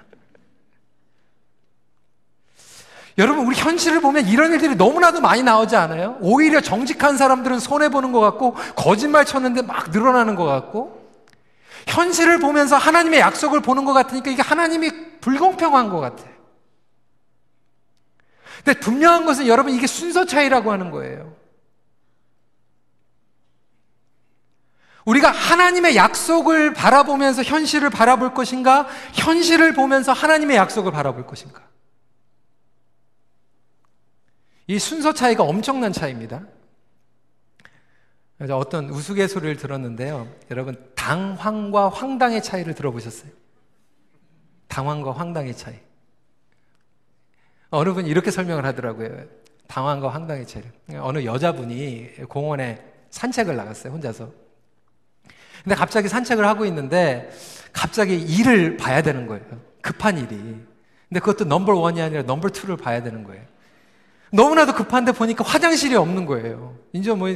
여러분, 3.16 3.46
우리 3.46 3.54
현실을 3.57 4.00
보면 4.00 4.26
이런 4.26 4.52
일들이 4.52 4.74
너무나도 4.74 5.20
많이 5.20 5.42
나오지 5.42 5.76
않아요? 5.76 6.16
오히려 6.20 6.61
정직한 6.61 7.16
사람들은 7.16 7.61
손해보는 7.61 8.12
것 8.12 8.20
같고, 8.20 8.54
거짓말 8.74 9.24
쳤는데 9.24 9.62
막 9.62 9.90
늘어나는 9.90 10.35
것 10.35 10.44
같고, 10.44 11.04
현실을 11.87 12.38
보면서 12.38 12.76
하나님의 12.76 13.20
약속을 13.20 13.61
보는 13.61 13.85
것 13.85 13.92
같으니까 13.92 14.30
이게 14.30 14.42
하나님이 14.42 14.90
불공평한 15.20 15.88
것 15.90 16.00
같아요. 16.00 16.35
근데 18.64 18.80
분명한 18.80 19.26
것은 19.26 19.46
여러분 19.46 19.74
이게 19.74 19.87
순서 19.87 20.24
차이라고 20.24 20.72
하는 20.72 20.90
거예요. 20.90 21.35
우리가 25.04 25.30
하나님의 25.30 25.96
약속을 25.96 26.72
바라보면서 26.72 27.42
현실을 27.42 27.90
바라볼 27.90 28.32
것인가? 28.34 28.86
현실을 29.12 29.74
보면서 29.74 30.12
하나님의 30.12 30.56
약속을 30.56 30.92
바라볼 30.92 31.26
것인가? 31.26 31.62
이 34.66 34.78
순서 34.78 35.12
차이가 35.12 35.42
엄청난 35.42 35.92
차이입니다. 35.92 36.42
어떤 38.50 38.88
우스갯소리를 38.88 39.56
들었는데요. 39.56 40.26
여러분, 40.50 40.90
당황과 40.94 41.90
황당의 41.90 42.42
차이를 42.42 42.74
들어보셨어요? 42.74 43.30
당황과 44.68 45.12
황당의 45.12 45.56
차이. 45.56 45.76
어느 47.70 47.92
분이 47.92 48.08
이렇게 48.08 48.30
설명을 48.30 48.64
하더라고요. 48.64 49.24
당황과 49.66 50.08
황당의 50.08 50.46
차이. 50.46 50.62
어느 50.96 51.24
여자분이 51.24 52.26
공원에 52.28 52.82
산책을 53.10 53.54
나갔어요, 53.54 53.92
혼자서. 53.92 54.43
근데 55.64 55.74
갑자기 55.74 56.09
산책을 56.09 56.46
하고 56.46 56.66
있는데 56.66 57.31
갑자기 57.72 58.16
일을 58.16 58.77
봐야 58.77 59.03
되는 59.03 59.27
거예요. 59.27 59.42
급한 59.81 60.18
일이. 60.18 60.29
근데 61.09 61.20
그것도 61.20 61.46
넘버 61.46 61.74
원이 61.74 62.00
아니라 62.00 62.22
넘버 62.22 62.50
투를 62.50 62.77
봐야 62.77 63.03
되는 63.03 63.24
거예요. 63.24 63.42
너무나도 64.31 64.74
급한데 64.74 65.12
보니까 65.12 65.42
화장실이 65.44 65.96
없는 65.96 66.27
거예요. 66.27 66.77
이제 66.92 67.12
뭐 67.12 67.29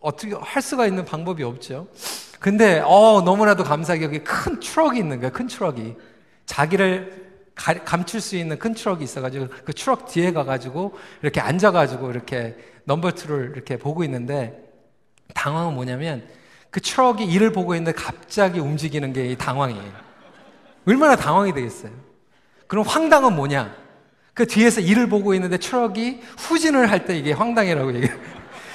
어떻게 0.00 0.34
할 0.34 0.62
수가 0.62 0.86
있는 0.86 1.04
방법이 1.04 1.42
없죠. 1.42 1.88
근데 2.38 2.82
어 2.84 3.22
너무나도 3.24 3.64
감사하게 3.64 4.04
여기 4.04 4.18
큰 4.24 4.60
트럭이 4.60 4.98
있는 4.98 5.18
거예요. 5.20 5.32
큰 5.32 5.46
트럭이 5.46 5.94
자기를 6.46 7.30
가, 7.54 7.74
감출 7.74 8.20
수 8.20 8.36
있는 8.36 8.58
큰 8.58 8.74
트럭이 8.74 9.04
있어가지고 9.04 9.48
그 9.64 9.72
트럭 9.72 10.06
뒤에 10.06 10.32
가가지고 10.32 10.94
이렇게 11.22 11.40
앉아가지고 11.40 12.10
이렇게 12.10 12.56
number 12.84 13.12
two를 13.12 13.52
이렇게 13.54 13.76
보고 13.76 14.04
있는데 14.04 14.70
당황은 15.34 15.74
뭐냐면 15.74 16.26
그 16.70 16.80
트럭이 16.80 17.24
일을 17.24 17.52
보고 17.52 17.74
있는데 17.74 17.92
갑자기 17.92 18.60
움직이는 18.60 19.12
게 19.12 19.34
당황이에요. 19.36 19.92
얼마나 20.86 21.16
당황이 21.16 21.52
되겠어요? 21.52 21.90
그럼 22.66 22.84
황당은 22.86 23.34
뭐냐? 23.34 23.74
그 24.34 24.46
뒤에서 24.46 24.80
일을 24.80 25.08
보고 25.08 25.34
있는데 25.34 25.58
트럭이 25.58 26.20
후진을 26.38 26.90
할 26.90 27.04
때 27.04 27.16
이게 27.18 27.32
황당이라고 27.32 27.94
얘기해요. 27.96 28.16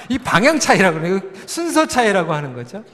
이 0.08 0.18
방향 0.18 0.58
차이라고 0.60 1.00
그래요. 1.00 1.20
순서 1.46 1.86
차이라고 1.86 2.32
하는 2.32 2.54
거죠. 2.54 2.84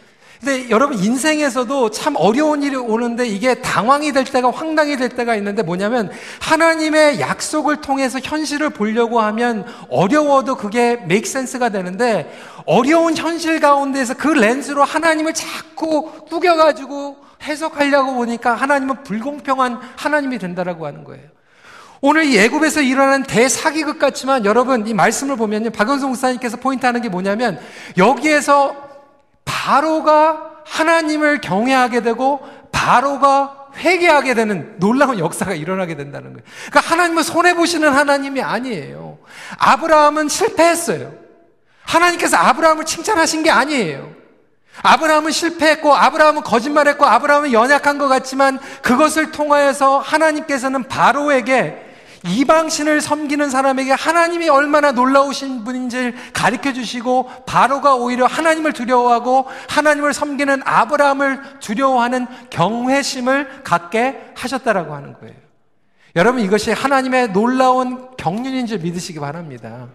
근데 0.44 0.68
여러분 0.70 0.98
인생에서도 0.98 1.90
참 1.90 2.16
어려운 2.16 2.64
일이 2.64 2.74
오는데 2.74 3.28
이게 3.28 3.54
당황이 3.54 4.10
될 4.10 4.24
때가 4.24 4.50
황당이 4.50 4.96
될 4.96 5.08
때가 5.10 5.36
있는데 5.36 5.62
뭐냐면 5.62 6.10
하나님의 6.40 7.20
약속을 7.20 7.76
통해서 7.76 8.18
현실을 8.20 8.70
보려고 8.70 9.20
하면 9.20 9.64
어려워도 9.88 10.56
그게 10.56 10.98
make 11.04 11.30
sense가 11.30 11.68
되는데 11.68 12.36
어려운 12.66 13.16
현실 13.16 13.60
가운데서 13.60 14.14
그 14.14 14.26
렌즈로 14.26 14.82
하나님을 14.82 15.32
자꾸 15.32 16.10
꾸겨가지고 16.28 17.18
해석하려고 17.44 18.14
보니까 18.14 18.56
하나님은 18.56 19.04
불공평한 19.04 19.78
하나님이 19.94 20.38
된다라고 20.38 20.86
하는 20.86 21.04
거예요. 21.04 21.22
오늘 22.00 22.24
이 22.24 22.36
애굽에서 22.36 22.80
일어나는 22.82 23.22
대사기극 23.26 24.00
같지만 24.00 24.44
여러분 24.44 24.88
이 24.88 24.92
말씀을 24.92 25.36
보면요. 25.36 25.70
박원성 25.70 26.10
목사님께서 26.10 26.56
포인트 26.56 26.84
하는 26.84 27.00
게 27.00 27.08
뭐냐면 27.08 27.60
여기에서 27.96 28.91
바로가 29.44 30.52
하나님을 30.64 31.40
경외하게 31.40 32.02
되고 32.02 32.40
바로가 32.70 33.68
회개하게 33.76 34.34
되는 34.34 34.78
놀라운 34.78 35.18
역사가 35.18 35.54
일어나게 35.54 35.96
된다는 35.96 36.32
거예요. 36.32 36.44
그러니까 36.66 36.80
하나님은 36.80 37.22
손해 37.22 37.54
보시는 37.54 37.92
하나님이 37.92 38.42
아니에요. 38.42 39.18
아브라함은 39.58 40.28
실패했어요. 40.28 41.12
하나님께서 41.84 42.36
아브라함을 42.36 42.84
칭찬하신 42.84 43.42
게 43.42 43.50
아니에요. 43.50 44.12
아브라함은 44.82 45.30
실패했고 45.32 45.94
아브라함은 45.94 46.42
거짓말했고 46.42 47.04
아브라함은 47.04 47.52
연약한 47.52 47.98
것 47.98 48.08
같지만 48.08 48.58
그것을 48.82 49.30
통하여서 49.30 49.98
하나님께서는 49.98 50.84
바로에게 50.84 51.91
이방신을 52.26 53.00
섬기는 53.00 53.50
사람에게 53.50 53.92
하나님이 53.92 54.48
얼마나 54.48 54.92
놀라우신 54.92 55.64
분인지를 55.64 56.14
가르쳐 56.32 56.72
주시고 56.72 57.28
바로가 57.46 57.96
오히려 57.96 58.26
하나님을 58.26 58.72
두려워하고 58.72 59.46
하나님을 59.68 60.12
섬기는 60.12 60.62
아브라함을 60.64 61.60
두려워하는 61.60 62.26
경외심을 62.50 63.62
갖게 63.64 64.32
하셨다라고 64.36 64.94
하는 64.94 65.14
거예요. 65.14 65.34
여러분 66.14 66.42
이것이 66.42 66.72
하나님의 66.72 67.32
놀라운 67.32 68.08
경륜인 68.16 68.66
줄 68.66 68.78
믿으시기 68.78 69.18
바랍니다. 69.18 69.88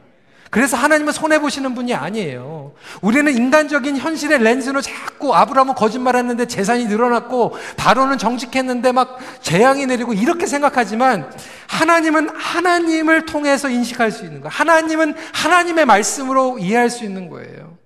그래서 0.50 0.78
하나님은 0.78 1.14
손해보시는 1.14 1.76
분이 1.76 1.94
아니에요. 1.94 2.74
우리는 3.02 3.34
인간적인 3.34 3.98
현실의 3.98 4.40
렌즈로 4.40 4.82
자꾸 4.82 5.36
아브라함은 5.36 5.76
거짓말했는데 5.76 6.48
재산이 6.48 6.86
늘어났고 6.86 7.56
바로는 7.76 8.18
정직했는데 8.18 8.92
막 8.92 9.20
재앙이 9.42 9.86
내리고 9.86 10.14
이렇게 10.14 10.48
생각하지만 10.48 11.32
하나님은 11.68 12.30
하나님을 12.36 13.26
통해서 13.26 13.70
인식할 13.70 14.12
수 14.12 14.24
있는 14.24 14.42
거예요. 14.42 14.50
하나님은 14.50 15.16
하나님의 15.34 15.86
말씀으로 15.86 16.60
이해할 16.60 16.90
수 16.90 17.04
있는 17.04 17.30
거예요. 17.30 17.78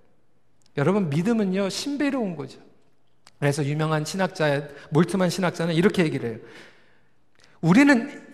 여러분 0.77 1.09
믿음은요 1.09 1.69
신비로운 1.69 2.35
거죠. 2.35 2.59
그래서 3.39 3.65
유명한 3.65 4.05
신학자 4.05 4.67
몰트만 4.91 5.29
신학자는 5.31 5.73
이렇게 5.73 6.03
얘기를 6.03 6.29
해요. 6.29 6.37
우리는 7.61 8.30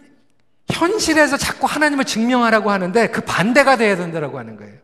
현실에서 0.71 1.37
자꾸 1.37 1.65
하나님을 1.65 2.05
증명하라고 2.05 2.71
하는데 2.71 3.07
그 3.07 3.21
반대가 3.21 3.77
돼야 3.77 3.95
된다고 3.95 4.37
하는 4.37 4.57
거예요. 4.57 4.77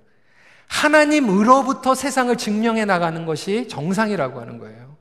하나님으로부터 0.67 1.93
세상을 1.93 2.35
증명해 2.35 2.85
나가는 2.85 3.25
것이 3.25 3.67
정상이라고 3.67 4.41
하는 4.41 4.57
거예요. 4.57 4.97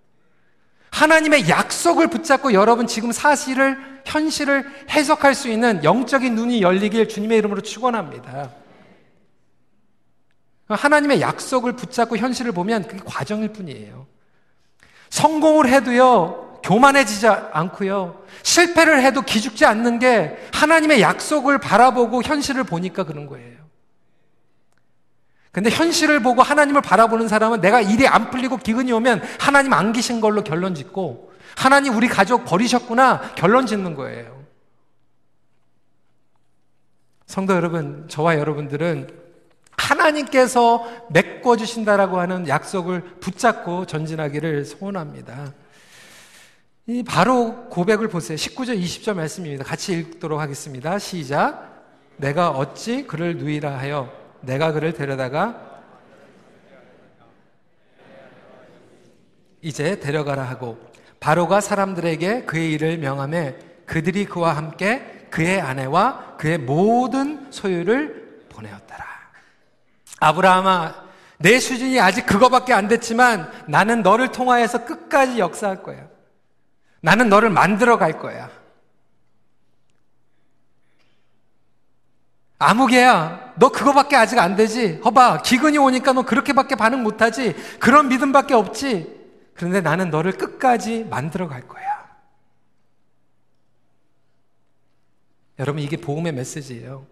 하나님의 0.91 1.49
약속을 1.49 2.09
붙잡고 2.09 2.53
여러분 2.53 2.87
지금 2.87 3.13
사실을, 3.13 3.79
현실을 4.05 4.67
해석할 4.91 5.35
수 5.35 5.49
있는 5.49 5.83
영적인 5.83 6.35
눈이 6.35 6.61
열리길 6.61 7.09
주님의 7.09 7.39
이름으로 7.39 7.63
축원합니다. 7.63 8.51
하나님의 10.69 11.21
약속을 11.21 11.73
붙잡고 11.75 12.17
현실을 12.17 12.53
보면 12.53 12.87
그게 12.87 13.03
과정일 13.05 13.53
뿐이에요. 13.53 14.07
성공을 15.11 15.69
해도요, 15.69 16.42
교만해지지 16.63 17.27
않고요. 17.27 18.23
실패를 18.43 19.03
해도 19.03 19.23
기죽지 19.23 19.65
않는 19.65 19.99
게 19.99 20.37
하나님의 20.53 21.01
약속을 21.01 21.59
바라보고 21.59 22.23
현실을 22.23 22.65
보니까 22.65 23.05
그런 23.05 23.27
거예요. 23.27 23.63
근데 25.51 25.69
현실을 25.69 26.21
보고 26.21 26.43
하나님을 26.43 26.81
바라보는 26.81 27.29
사람은 27.29 27.61
내가 27.61 27.81
일이 27.81 28.09
안 28.09 28.31
풀리고 28.31 28.57
기근이 28.57 28.91
오면 28.93 29.23
하나님 29.39 29.73
안 29.75 29.93
계신 29.93 30.21
걸로 30.21 30.43
결론 30.43 30.75
짓고 30.75 31.33
하나님 31.57 31.95
우리 31.95 32.09
가족 32.09 32.47
버리셨구나 32.47 33.35
결론 33.35 33.67
짓는 33.67 33.95
거예요. 33.95 34.43
성도 37.27 37.55
여러분, 37.55 38.07
저와 38.09 38.39
여러분들은 38.39 39.09
하나님께서 39.77 40.87
메꿔주신다라고 41.11 42.21
하는 42.21 42.47
약속을 42.47 43.21
붙잡고 43.21 43.87
전진하기를 43.87 44.65
소원합니다. 44.65 45.53
이 46.87 47.05
바로 47.05 47.69
고백을 47.69 48.09
보세요. 48.09 48.37
19절 48.37 48.81
20절 48.83 49.15
말씀입니다. 49.15 49.63
같이 49.63 49.93
읽도록 49.93 50.41
하겠습니다. 50.41 50.99
시작. 50.99 51.71
내가 52.17 52.51
어찌 52.51 53.07
그를 53.07 53.37
누이라 53.37 53.79
하여 53.79 54.13
내가 54.41 54.73
그를 54.73 54.93
데려다가 54.93 55.81
이제 59.61 60.01
데려가라 60.01 60.43
하고 60.43 60.77
바로가 61.21 61.61
사람들에게 61.61 62.47
그의 62.47 62.73
일을 62.73 62.99
명함에 62.99 63.57
그들이 63.87 64.25
그와 64.25 64.57
함께 64.57 65.29
그의 65.31 65.61
아내와 65.61 66.37
그의 66.37 66.59
모든 66.59 67.51
소유를 67.53 68.47
보내었더라. 68.49 69.05
아브라함아, 70.19 70.95
내 71.39 71.61
수준이 71.61 72.01
아직 72.01 72.27
그거밖에 72.27 72.73
안 72.73 72.89
됐지만 72.89 73.51
나는 73.69 74.03
너를 74.03 74.33
통하여서 74.33 74.85
끝까지 74.85 75.39
역사할 75.39 75.83
거야. 75.83 76.12
나는 77.03 77.29
너를 77.29 77.51
만들어 77.51 77.99
갈 77.99 78.19
거야. 78.19 78.49
아무개야, 82.59 83.55
너 83.57 83.71
그거밖에 83.71 84.15
아직 84.15 84.39
안 84.39 84.55
되지. 84.55 85.01
허봐, 85.05 85.43
기근이 85.43 85.79
오니까 85.79 86.13
너 86.13 86.23
그렇게밖에 86.23 86.77
반응 86.77 87.03
못하지. 87.03 87.55
그런 87.81 88.09
믿음밖에 88.09 88.55
없지. 88.55 89.21
그런데 89.55 89.81
나는 89.81 90.11
너를 90.11 90.33
끝까지 90.33 91.05
만들어 91.11 91.49
갈 91.49 91.67
거야. 91.67 91.83
여러분, 95.59 95.83
이게 95.83 95.97
복음의 95.97 96.33
메시지예요. 96.33 97.05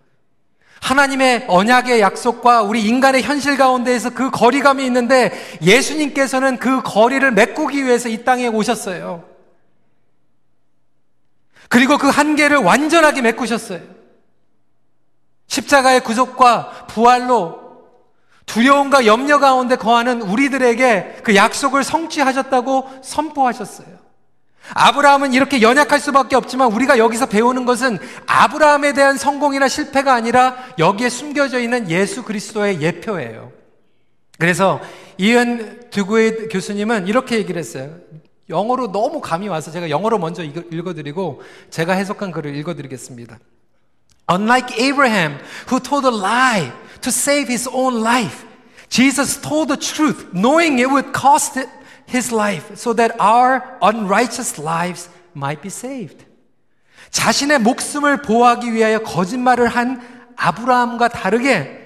하나님의 0.82 1.46
언약의 1.48 2.00
약속과 2.00 2.62
우리 2.62 2.84
인간의 2.84 3.22
현실 3.22 3.56
가운데에서 3.56 4.10
그 4.10 4.30
거리감이 4.30 4.86
있는데 4.86 5.32
예수님께서는 5.60 6.58
그 6.58 6.80
거리를 6.82 7.28
메꾸기 7.32 7.84
위해서 7.84 8.08
이 8.08 8.24
땅에 8.24 8.46
오셨어요. 8.46 9.29
그리고 11.70 11.96
그 11.98 12.08
한계를 12.08 12.58
완전하게 12.58 13.22
메꾸셨어요. 13.22 13.80
십자가의 15.46 16.02
구속과 16.02 16.86
부활로 16.88 17.60
두려움과 18.44 19.06
염려 19.06 19.38
가운데 19.38 19.76
거하는 19.76 20.20
우리들에게 20.20 21.20
그 21.22 21.36
약속을 21.36 21.84
성취하셨다고 21.84 22.90
선포하셨어요. 23.02 23.86
아브라함은 24.74 25.32
이렇게 25.32 25.62
연약할 25.62 26.00
수밖에 26.00 26.34
없지만 26.34 26.72
우리가 26.72 26.98
여기서 26.98 27.26
배우는 27.26 27.64
것은 27.64 27.98
아브라함에 28.26 28.92
대한 28.92 29.16
성공이나 29.16 29.68
실패가 29.68 30.12
아니라 30.12 30.56
여기에 30.78 31.08
숨겨져 31.08 31.60
있는 31.60 31.88
예수 31.88 32.24
그리스도의 32.24 32.82
예표예요. 32.82 33.52
그래서 34.38 34.80
이은 35.18 35.90
드구의 35.90 36.48
교수님은 36.48 37.06
이렇게 37.06 37.36
얘기를 37.36 37.60
했어요. 37.60 37.96
영어로 38.50 38.92
너무 38.92 39.20
감이 39.20 39.48
와서 39.48 39.70
제가 39.70 39.88
영어로 39.88 40.18
먼저 40.18 40.42
읽어드리고 40.42 41.42
제가 41.70 41.94
해석한 41.94 42.32
글을 42.32 42.54
읽어드리겠습니다. 42.56 43.38
Unlike 44.30 44.78
Abraham, 44.78 45.38
who 45.68 45.80
told 45.80 46.06
a 46.06 46.14
lie 46.14 46.72
to 47.00 47.08
save 47.08 47.48
his 47.48 47.68
own 47.72 48.00
life, 48.00 48.44
Jesus 48.88 49.40
told 49.40 49.68
the 49.68 49.78
truth, 49.78 50.28
knowing 50.34 50.78
it 50.78 50.90
would 50.90 51.12
cost 51.12 51.58
his 52.06 52.34
life, 52.34 52.74
so 52.74 52.92
that 52.94 53.14
our 53.20 53.62
unrighteous 53.80 54.60
lives 54.60 55.08
might 55.34 55.62
be 55.62 55.68
saved. 55.68 56.26
자신의 57.10 57.60
목숨을 57.60 58.22
보호하기 58.22 58.72
위하여 58.72 59.00
거짓말을 59.00 59.68
한 59.68 60.00
아브라함과 60.36 61.08
다르게 61.08 61.79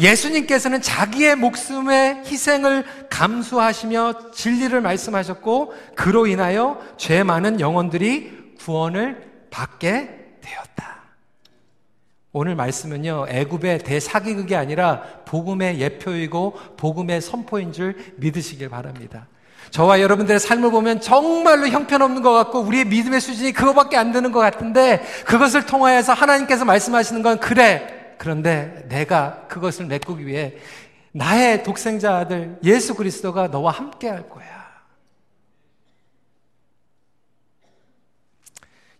예수님께서는 0.00 0.80
자기의 0.80 1.36
목숨의 1.36 2.22
희생을 2.24 2.84
감수하시며 3.10 4.32
진리를 4.32 4.80
말씀하셨고 4.80 5.74
그로 5.94 6.26
인하여 6.26 6.80
죄 6.96 7.22
많은 7.22 7.60
영혼들이 7.60 8.54
구원을 8.58 9.30
받게 9.50 10.38
되었다. 10.40 11.00
오늘 12.32 12.54
말씀은요, 12.54 13.26
애굽의 13.28 13.80
대사기극이 13.80 14.54
아니라 14.54 15.02
복음의 15.26 15.80
예표이고 15.80 16.54
복음의 16.76 17.20
선포인 17.20 17.72
줄 17.72 17.96
믿으시길 18.16 18.68
바랍니다. 18.68 19.26
저와 19.70 20.00
여러분들의 20.00 20.40
삶을 20.40 20.70
보면 20.70 21.00
정말로 21.00 21.68
형편없는 21.68 22.22
것 22.22 22.32
같고 22.32 22.60
우리의 22.60 22.86
믿음의 22.86 23.20
수준이 23.20 23.52
그거밖에 23.52 23.96
안 23.96 24.12
되는 24.12 24.32
것 24.32 24.40
같은데 24.40 25.02
그것을 25.26 25.66
통하여서 25.66 26.12
하나님께서 26.12 26.64
말씀하시는 26.64 27.22
건 27.22 27.38
그래. 27.38 27.99
그런데 28.20 28.84
내가 28.90 29.46
그것을 29.48 29.86
메꾸기 29.86 30.26
위해 30.26 30.58
나의 31.10 31.62
독생자 31.62 32.18
아들 32.18 32.58
예수 32.62 32.94
그리스도가 32.94 33.48
너와 33.48 33.72
함께 33.72 34.10
할 34.10 34.28
거야. 34.28 34.60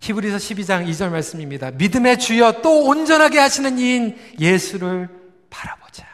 히브리서 0.00 0.38
12장 0.38 0.88
2절 0.88 1.10
말씀입니다. 1.10 1.70
믿음의 1.72 2.18
주여 2.18 2.62
또 2.62 2.86
온전하게 2.86 3.38
하시는 3.38 3.78
이인 3.78 4.16
예수를 4.38 5.10
바라보자. 5.50 6.06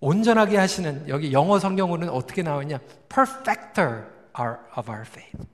온전하게 0.00 0.56
하시는 0.56 1.08
여기 1.08 1.32
영어 1.32 1.60
성경으로는 1.60 2.08
어떻게 2.12 2.42
나오냐? 2.42 2.80
perfecter 3.08 4.06
of 4.76 4.90
our 4.90 5.06
faith. 5.06 5.51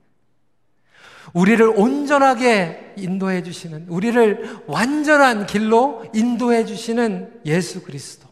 우리를 1.33 1.65
온전하게 1.67 2.93
인도해 2.97 3.43
주시는, 3.43 3.87
우리를 3.89 4.63
완전한 4.67 5.45
길로 5.45 6.05
인도해 6.13 6.65
주시는 6.65 7.41
예수 7.45 7.83
그리스도. 7.83 8.27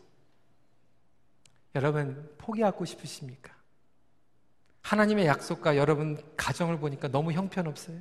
여러분, 1.76 2.30
포기하고 2.38 2.86
싶으십니까? 2.86 3.54
하나님의 4.82 5.26
약속과 5.28 5.76
여러분 5.76 6.18
가정을 6.38 6.80
보니까 6.80 7.10
너무 7.10 7.34
형편없어요. 7.34 7.98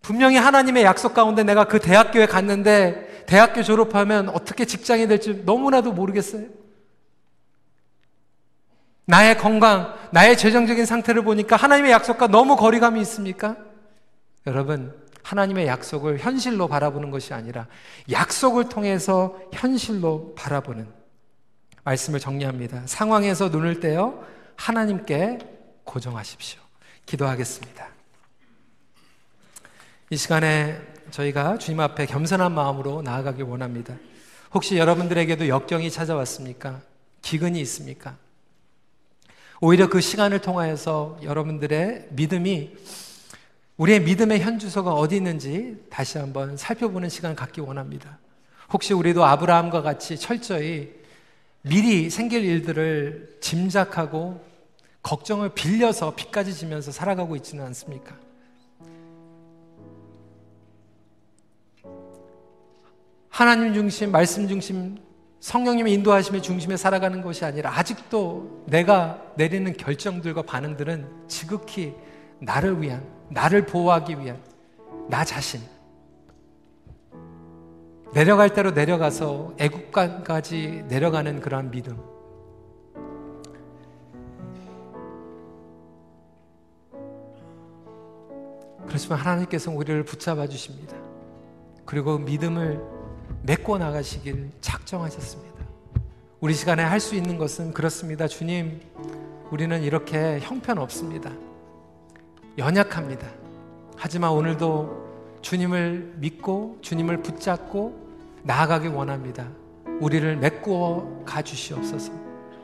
분명히 0.00 0.36
하나님의 0.36 0.82
약속 0.84 1.14
가운데 1.14 1.44
내가 1.44 1.64
그 1.64 1.78
대학교에 1.78 2.26
갔는데 2.26 3.24
대학교 3.26 3.62
졸업하면 3.62 4.30
어떻게 4.30 4.64
직장이 4.64 5.06
될지 5.06 5.42
너무나도 5.44 5.92
모르겠어요. 5.92 6.46
나의 9.04 9.36
건강, 9.36 9.94
나의 10.12 10.36
재정적인 10.36 10.86
상태를 10.86 11.22
보니까 11.22 11.56
하나님의 11.56 11.92
약속과 11.92 12.28
너무 12.28 12.56
거리감이 12.56 13.00
있습니까? 13.00 13.56
여러분, 14.46 14.94
하나님의 15.22 15.66
약속을 15.66 16.18
현실로 16.18 16.68
바라보는 16.68 17.10
것이 17.10 17.32
아니라 17.34 17.66
약속을 18.10 18.68
통해서 18.68 19.38
현실로 19.52 20.34
바라보는 20.36 20.88
말씀을 21.84 22.20
정리합니다. 22.20 22.82
상황에서 22.86 23.48
눈을 23.48 23.80
떼어 23.80 24.24
하나님께 24.56 25.38
고정하십시오. 25.84 26.60
기도하겠습니다. 27.06 27.88
이 30.10 30.16
시간에 30.16 30.80
저희가 31.10 31.58
주님 31.58 31.80
앞에 31.80 32.06
겸손한 32.06 32.52
마음으로 32.52 33.02
나아가길 33.02 33.44
원합니다. 33.44 33.94
혹시 34.52 34.76
여러분들에게도 34.76 35.48
역경이 35.48 35.90
찾아왔습니까? 35.90 36.82
기근이 37.22 37.60
있습니까? 37.62 38.16
오히려 39.64 39.88
그 39.88 40.00
시간을 40.00 40.40
통하여서 40.40 41.20
여러분들의 41.22 42.08
믿음이 42.10 42.76
우리의 43.76 44.00
믿음의 44.00 44.40
현주소가 44.40 44.92
어디 44.92 45.14
있는지 45.14 45.80
다시 45.88 46.18
한번 46.18 46.56
살펴보는 46.56 47.08
시간 47.08 47.36
갖기 47.36 47.60
원합니다. 47.60 48.18
혹시 48.72 48.92
우리도 48.92 49.24
아브라함과 49.24 49.82
같이 49.82 50.18
철저히 50.18 50.92
미리 51.60 52.10
생길 52.10 52.44
일들을 52.44 53.38
짐작하고 53.40 54.44
걱정을 55.00 55.50
빌려서 55.50 56.16
피까지 56.16 56.54
지면서 56.54 56.90
살아가고 56.90 57.36
있지는 57.36 57.64
않습니까? 57.66 58.16
하나님 63.28 63.74
중심, 63.74 64.10
말씀 64.10 64.48
중심, 64.48 64.98
성령님의 65.42 65.92
인도하심의 65.94 66.40
중심에 66.40 66.76
살아가는 66.76 67.20
것이 67.20 67.44
아니라 67.44 67.76
아직도 67.76 68.62
내가 68.66 69.20
내리는 69.34 69.72
결정들과 69.72 70.42
반응들은 70.42 71.26
지극히 71.26 71.96
나를 72.38 72.80
위한, 72.80 73.04
나를 73.28 73.66
보호하기 73.66 74.20
위한 74.20 74.40
나 75.08 75.24
자신. 75.24 75.60
내려갈 78.14 78.50
대로 78.50 78.70
내려가서 78.70 79.54
애국까지 79.58 80.84
내려가는 80.86 81.40
그러한 81.40 81.72
믿음. 81.72 81.98
그렇지만 88.86 89.18
하나님께서 89.18 89.72
우리를 89.72 90.04
붙잡아 90.04 90.46
주십니다. 90.46 90.96
그리고 91.84 92.16
믿음을 92.18 93.01
메꿔 93.42 93.78
나가시길 93.78 94.50
작정하셨습니다. 94.60 95.52
우리 96.40 96.54
시간에 96.54 96.82
할 96.82 97.00
수 97.00 97.14
있는 97.14 97.38
것은 97.38 97.72
그렇습니다. 97.72 98.26
주님, 98.26 98.80
우리는 99.50 99.82
이렇게 99.82 100.40
형편 100.40 100.78
없습니다. 100.78 101.30
연약합니다. 102.58 103.26
하지만 103.96 104.32
오늘도 104.32 105.38
주님을 105.42 106.14
믿고 106.16 106.78
주님을 106.80 107.22
붙잡고 107.22 108.00
나아가기 108.42 108.88
원합니다. 108.88 109.48
우리를 110.00 110.36
메꾸어 110.36 111.22
가 111.24 111.42
주시옵소서. 111.42 112.12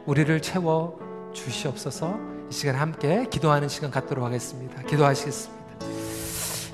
우리를 0.06 0.40
채워 0.42 0.98
주시옵소서. 1.32 2.18
이 2.50 2.52
시간 2.52 2.74
함께 2.76 3.26
기도하는 3.30 3.68
시간 3.68 3.90
갖도록 3.90 4.24
하겠습니다. 4.24 4.82
기도하시겠습니다. 4.82 5.64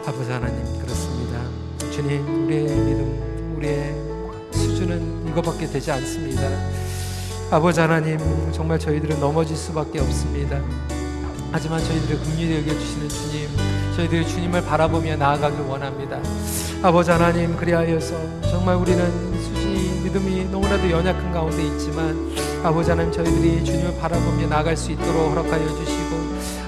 아버지 0.07 0.31
하나님, 0.31 0.57
그렇습니다. 0.81 1.91
주님, 1.91 2.45
우리의 2.47 2.63
믿음 2.63 3.24
우리의 3.65 3.95
수준은 4.53 5.29
이거밖에 5.29 5.67
되지 5.67 5.91
않습니다. 5.91 6.43
아버지 7.51 7.81
하나님, 7.81 8.19
정말 8.53 8.79
저희들은 8.79 9.19
넘어질 9.19 9.57
수밖에 9.57 10.01
없습니다. 10.01 10.61
하지만 11.51 11.83
저희들의 11.83 12.19
긍휼히 12.19 12.57
여겨주시는 12.59 13.09
주님, 13.09 13.49
저희들이 13.97 14.27
주님을 14.29 14.65
바라보며 14.65 15.17
나아가길 15.17 15.61
원합니다. 15.61 16.21
아버지 16.83 17.11
하나님, 17.11 17.57
그리하여서 17.57 18.15
정말 18.43 18.77
우리는 18.77 19.03
수지 19.41 20.01
믿음이 20.05 20.45
너무나도 20.51 20.91
연약한 20.91 21.33
가운데 21.33 21.63
있지만 21.65 22.33
아버지 22.63 22.91
하나님 22.91 23.13
저희들이 23.13 23.65
주님을 23.65 23.99
바라보며 23.99 24.47
나아갈 24.49 24.77
수 24.77 24.93
있도록 24.93 25.31
허락하여 25.31 25.67
주시고 25.69 26.15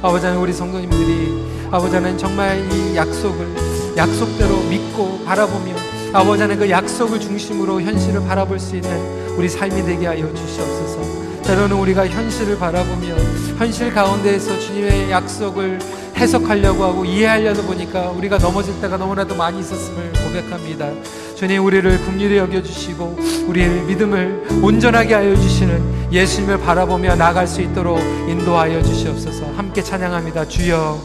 아버지 0.03 0.25
하나님 0.25 0.43
우리 0.43 0.53
성도님들이 0.53 1.69
아버지 1.71 1.95
하나님 1.95 2.17
정말 2.19 2.61
이 2.71 2.97
약속을 2.97 3.97
약속대로 3.97 4.63
믿고 4.69 5.25
바라보며 5.25 5.96
아버지 6.13 6.43
하나님 6.43 6.61
그 6.61 6.71
약속을 6.71 7.21
중심으로 7.21 7.81
현실을 7.83 8.27
바라볼 8.27 8.59
수 8.59 8.77
있는 8.77 8.91
우리 9.37 9.49
삶이 9.49 9.85
되게 9.85 10.07
하여 10.07 10.33
주시옵소서. 10.35 11.27
때로는 11.43 11.77
우리가 11.77 12.09
현실을 12.09 12.59
바라보며 12.59 13.15
현실 13.59 13.93
가운데에서 13.93 14.59
주님의 14.59 15.11
약속을 15.11 15.79
해석하려고 16.17 16.83
하고 16.83 17.05
이해하려다 17.05 17.63
보니까 17.63 18.11
우리가 18.11 18.39
넘어질 18.39 18.81
때가 18.81 18.97
너무나도 18.97 19.37
많이 19.37 19.61
있었음을 19.61 20.13
고백합니다. 20.13 20.89
주님 21.37 21.65
우리를 21.65 21.99
긍휼히 22.05 22.39
여겨 22.39 22.63
주시고 22.63 23.19
우리의 23.49 23.83
믿음을 23.83 24.47
온전하게 24.63 25.15
하여 25.15 25.37
주시는 25.37 26.11
예수님을 26.11 26.59
바라보며 26.61 27.17
나갈 27.17 27.47
수 27.47 27.61
있도록 27.61 28.01
인도하여 28.01 28.83
주시옵소서. 28.83 29.53
함께 29.57 29.83
찬양합니다. 29.83 30.49
주여 30.49 30.99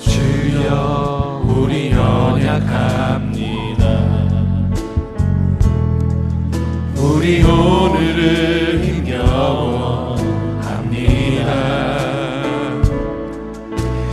주여 0.00 1.44
우리 1.46 1.92
연약합니다. 1.92 3.45
우리 7.26 7.42
오늘을 7.42 8.84
힘겨워합니다. 8.84 10.20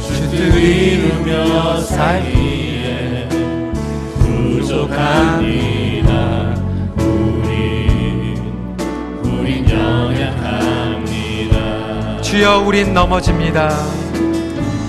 주뜻 0.02 0.56
이루며 0.56 1.80
살기에 1.80 3.30
부족합니다. 4.18 6.12
우린 6.98 8.42
우린 9.24 9.70
연약합니다. 9.70 11.54
주여 12.24 12.64
우린 12.66 12.96
넘어집니다. 12.96 13.70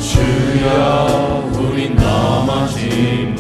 주여 0.00 1.52
우린 1.58 1.94
넘어집니다 1.94 3.33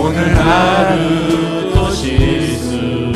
오늘 0.00 0.32
하루도 0.36 1.90
실수합니다. 1.90 3.08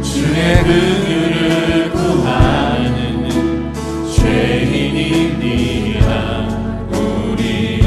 주의 0.00 0.62
긍휼을 0.62 1.90
구하는 1.90 3.72
죄인입니다 4.14 6.06
우리. 6.92 7.82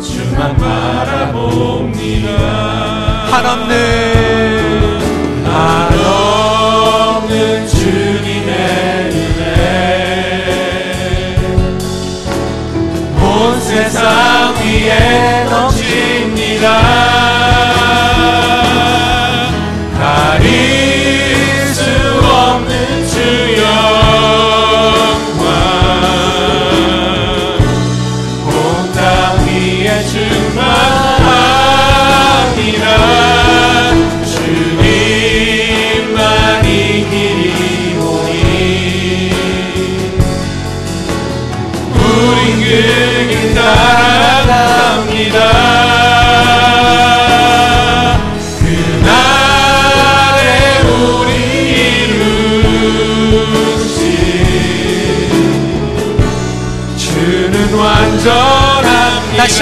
주만 0.00 0.56
바라봅니다. 0.56 2.28
한없는 3.32 4.49
세상 13.70 14.52
위에 14.56 15.39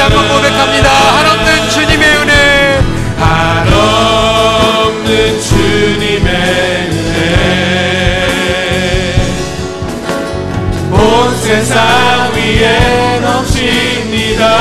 한번 0.08 0.26
고백합니다. 0.28 0.90
한없는 0.90 1.68
주님의 1.68 2.16
은혜. 2.16 2.80
한없는 3.18 5.04
주님의 5.42 6.32
은혜. 6.88 7.18
온 10.92 11.36
세상 11.36 12.32
위에 12.34 13.20
넘칩니다. 13.20 14.58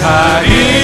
가릴 0.00 0.78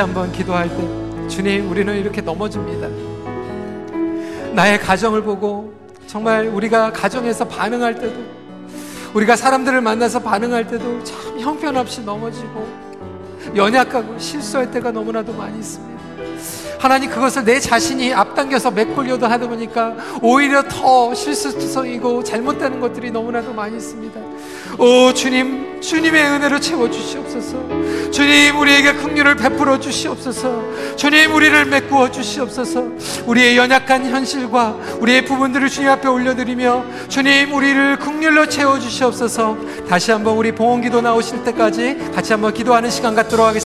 한번 0.00 0.32
기도할 0.32 0.68
때 0.68 1.28
주님 1.28 1.70
우리는 1.70 1.94
이렇게 1.96 2.20
넘어집니다. 2.20 2.88
나의 4.54 4.80
가정을 4.80 5.22
보고 5.22 5.72
정말 6.06 6.46
우리가 6.48 6.92
가정에서 6.92 7.46
반응할 7.46 7.94
때도 7.94 8.40
우리가 9.14 9.36
사람들을 9.36 9.80
만나서 9.80 10.20
반응할 10.20 10.66
때도 10.66 11.04
참 11.04 11.38
형편없이 11.38 12.02
넘어지고 12.02 12.66
연약하고 13.54 14.18
실수할 14.18 14.70
때가 14.70 14.90
너무나도 14.90 15.32
많이 15.34 15.58
있습니다. 15.58 15.99
하나님 16.80 17.10
그것을 17.10 17.44
내 17.44 17.60
자신이 17.60 18.14
앞당겨서 18.14 18.70
메꾸려도 18.70 19.26
하다 19.26 19.48
보니까 19.48 19.94
오히려 20.22 20.62
더 20.66 21.14
실수성이고 21.14 22.24
잘못되는 22.24 22.80
것들이 22.80 23.10
너무나도 23.10 23.52
많이 23.52 23.76
있습니다. 23.76 24.18
오 24.78 25.12
주님 25.12 25.78
주님의 25.82 26.24
은혜로 26.24 26.58
채워 26.58 26.90
주시옵소서. 26.90 28.10
주님 28.10 28.58
우리에게 28.58 28.94
긍휼을 28.94 29.36
베풀어 29.36 29.78
주시옵소서. 29.78 30.96
주님 30.96 31.34
우리를 31.34 31.66
메꾸어 31.66 32.10
주시옵소서. 32.10 32.84
우리의 33.26 33.58
연약한 33.58 34.06
현실과 34.06 34.76
우리의 35.00 35.26
부분들을 35.26 35.68
주님 35.68 35.90
앞에 35.90 36.08
올려드리며 36.08 36.84
주님 37.08 37.52
우리를 37.52 37.98
긍휼로 37.98 38.46
채워 38.46 38.78
주시옵소서. 38.78 39.58
다시 39.86 40.12
한번 40.12 40.36
우리 40.36 40.52
봉헌기도 40.52 41.02
나오실 41.02 41.44
때까지 41.44 42.10
같이 42.14 42.32
한번 42.32 42.54
기도하는 42.54 42.88
시간 42.90 43.14
갖도록 43.14 43.46
하겠습니다. 43.46 43.50